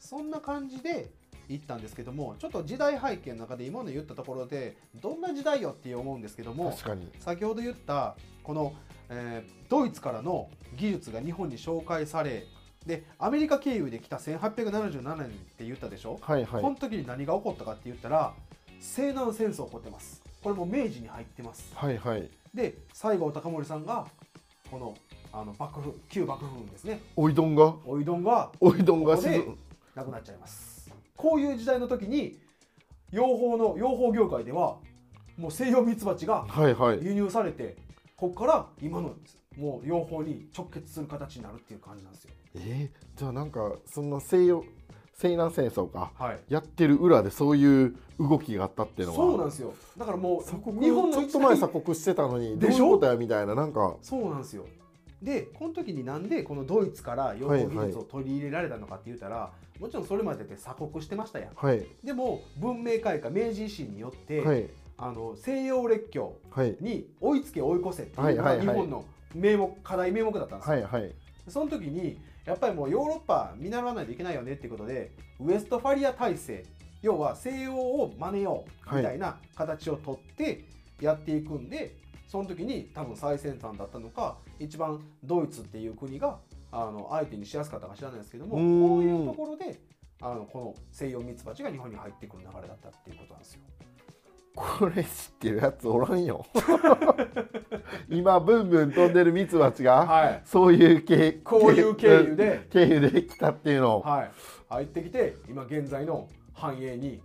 [0.00, 1.10] そんな感じで
[1.46, 7.10] 行ったんですけどもちょっと時代背景の中で今の言ったところでどんな時代よって思うんですけども確かに。
[7.18, 8.72] 先ほど言ったこの、
[9.10, 12.44] えードイツからの技術が日本に紹介され
[12.86, 16.62] でアメリカ経由で来た1877年って言ったでしょ、はいはい。
[16.62, 18.32] この時に何が起こったかって言ったら
[18.80, 20.22] 西南戦争起こってます。
[20.42, 21.70] これも明治に入ってます。
[21.74, 22.28] はいはい。
[22.54, 24.06] で西郷隆盛さんが
[24.70, 24.96] この
[25.32, 27.00] あの幕府旧幕府軍ですね。
[27.16, 27.74] おいどんが？
[27.86, 29.28] おいどんがおいどんがここ
[29.94, 30.90] なくなっちゃいます。
[31.16, 32.38] こういう時代の時に
[33.12, 34.76] 養蜂の養蜂業界では
[35.36, 37.04] もう西洋ミツバチがはいはい。
[37.04, 37.76] 輸入されて
[38.16, 39.14] ここから今の
[39.56, 42.30] もう養蜂に直結する形になるっていう感じなんですよ。
[42.56, 44.64] えー、じゃあなんかその西洋
[45.14, 46.40] 西南戦争かはい。
[46.48, 49.18] やってる裏でそういう動きがあったっていうのは。
[49.18, 49.74] そうなんですよ。
[49.98, 52.86] だからも鎖国う日本のちょっと前鎖国してたのにどうでしょ？
[52.86, 53.96] いうことやみたいななんか。
[54.00, 54.64] そうなんですよ
[55.22, 61.50] でこの時になんでこのドイツから養蜂技術を取り入れられたのかって言ったら、もちろんそれまでって鎖国してましたやん。
[61.54, 61.86] はい。
[62.02, 64.68] でも文明開化明治維新によって、はい。
[64.96, 66.76] あの西洋列強はい。
[66.80, 68.66] に追いつけ追い越せっていうのがはいはい。
[68.66, 69.04] はい日本の
[69.34, 71.14] 名目課題名目だったんですよ、はいはい。
[71.48, 76.64] その時にやっぱりもうヨーロッパ見習わないといけないよねっていうことでウエストファリア体制
[77.02, 80.64] 要は西洋を真似ようみたいな形をとって
[81.00, 81.96] やっていくんで、
[82.30, 86.38] その時に多分最先端だったのか一番ドイツっていう国が
[86.70, 89.80] あの相手にしやすかったか知らないですけどもこういうところで
[90.22, 93.60] あのこの西洋ミツバチが日本に入ってくる流れだったっていうことなんですよ。
[94.54, 95.10] これ知っ
[95.40, 96.46] てるやつおらんよ。
[98.08, 102.68] 今ブンブン飛んでるミツバチがはい、そういう経こういう経由で。
[102.70, 104.00] 経由で来たっていうのを。
[104.02, 104.30] はい、
[104.68, 107.20] 入ってきて今現在の繁栄に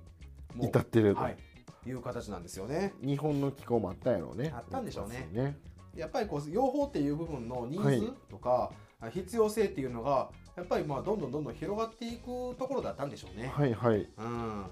[0.59, 1.37] 至ってると、はい、
[1.85, 2.93] いう形なんですよね。
[3.01, 4.53] 日本の気候もあったやろうね。
[4.55, 5.29] あったんでしょうね。
[5.31, 5.57] ね
[5.95, 8.71] やっぱりこう養蜂っていう部分のニはいーズとか、
[9.11, 13.47] 必要性っていうのがやっぱりまあどんどんどんどん広がっていくところだったんでしょうね。
[13.47, 14.09] はいはい。
[14.17, 14.65] うん、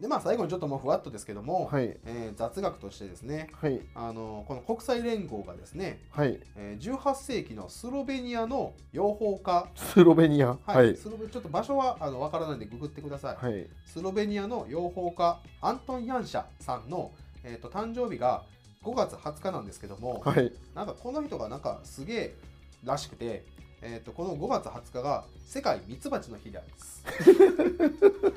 [0.00, 1.96] でまあ最後にちょっともうふわっとですけども、はい。
[2.04, 3.80] えー雑学としてですねはい。
[3.94, 6.38] あのこの国際連合がですね、はい。
[6.56, 10.48] えー18世紀のスロベニアの養蜂家スロベニア。
[10.48, 10.96] はい、はい。
[10.96, 13.44] スロベちょっと場所はあのわからないんでググってください。
[13.44, 13.66] はい。
[13.84, 17.10] スロベニアの養蜂家アントン・ヤンシャさんの、
[17.42, 18.44] えー、と誕生日が
[18.84, 20.52] 5月20日なんですけども、はい。
[20.74, 22.34] なんかこの人がなんかすげえ
[22.84, 23.44] らしくて、
[23.82, 27.02] えー、とこの5月20日が世界ミツバチの日であります。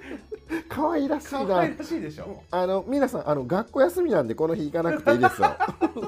[0.69, 2.41] 可愛らしい可な愛らしいでしょ？
[2.51, 5.49] あの皆さんあの学校休みなんでこの日行かなくていいですよ。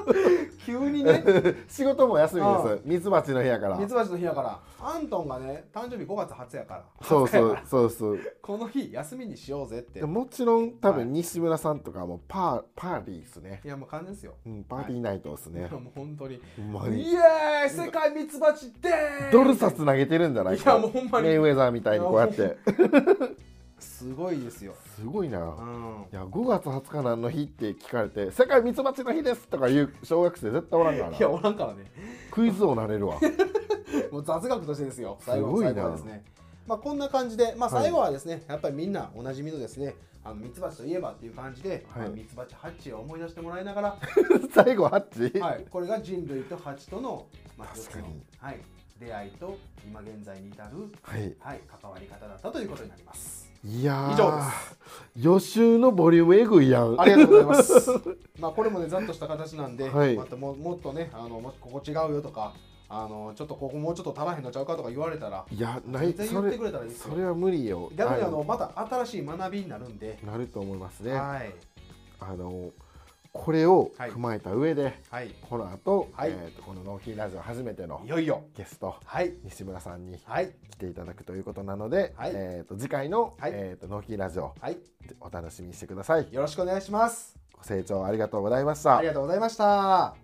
[0.64, 1.22] 急にね。
[1.68, 2.82] 仕事も休みです。
[2.86, 3.76] ミツバチの日やから。
[3.76, 4.58] ミツバチの日やから。
[4.80, 6.84] アントンがね誕生日5月20日やから。
[7.02, 8.32] そう20日やからそうそうそう。
[8.40, 10.00] この日休みにしようぜって。
[10.00, 10.96] でもちろん多はい。
[11.04, 15.62] 分西村さんとかもパーパーティーですね、いやもう完全ですよ、うん、パーティーナイトですね、い。
[15.64, 16.34] やもう本当に。
[16.36, 16.38] イ
[17.14, 21.28] エーイ世界ミツバチでードル札投げてるんじゃないいやもうほんまに。
[21.28, 22.56] メイウェザーみたいにこうやって。
[23.84, 31.84] すごいですよ、すごいな、いうん、や5月20日何の日って聞かれて「世界ミツバチの日です」とか言う小学生絶対おらんからいやなおらんからね。
[32.30, 33.18] クイズ王なれるわ。
[34.10, 35.18] もう雑学としてですよ。
[35.20, 35.74] 最後のすごいな。
[35.74, 36.24] 最後はですね。
[36.66, 37.82] まあこんな感じでまあはい。
[37.84, 42.02] 最後はですね、やっぱりみんなおなじみのですねあのミツバチといえばっていう感じで、はい。
[42.02, 43.98] まあミツバチハッチを思い出してもらいながら、
[44.52, 47.26] 最後ハッチ、はい、これが人類とハチとの、
[47.56, 48.60] まあ、はい、
[48.98, 50.70] 出会いと今現在に至る、
[51.02, 53.52] はい、はい、関わり方だったということになります。
[53.64, 54.12] いやー。
[54.12, 54.40] 以上
[55.16, 57.00] 予習のボリュームえぐいやん。
[57.00, 57.90] ありがとうございます。
[58.38, 60.16] まあこれもねざっとした形なんで、はい。
[60.16, 62.54] またももっとねあのもしここ違うよとか。
[62.86, 67.14] あのちょっとここもうちょっと足らへんのちゃうかとか言われたらいやない全然言ってくれたらいいですよ。
[67.14, 67.90] それは無理よ。
[67.96, 71.14] 逆にあはのまた新しい学びになるんで、いなると思いますね。
[71.14, 71.52] はい。
[72.20, 72.70] あの
[73.34, 74.10] これをはい。
[74.10, 75.34] 踏まえた上で、はい。
[75.50, 76.30] この後、はい。
[76.30, 78.44] えー、とこの納品ラジオ初めてのいよいよ。
[78.56, 79.34] ゲストはい。
[79.42, 80.52] 西村さんにはい。
[80.70, 82.32] 来ていただくということなので、はい。
[82.32, 83.52] えー、と次回の、はい。
[83.52, 84.78] えー、と納品ラジオはい。
[85.20, 86.32] お楽しみにしてください。
[86.32, 87.36] よろしくお願いします。
[87.52, 88.98] ご清聴ありがとうございました。
[88.98, 90.23] ありがとうございました。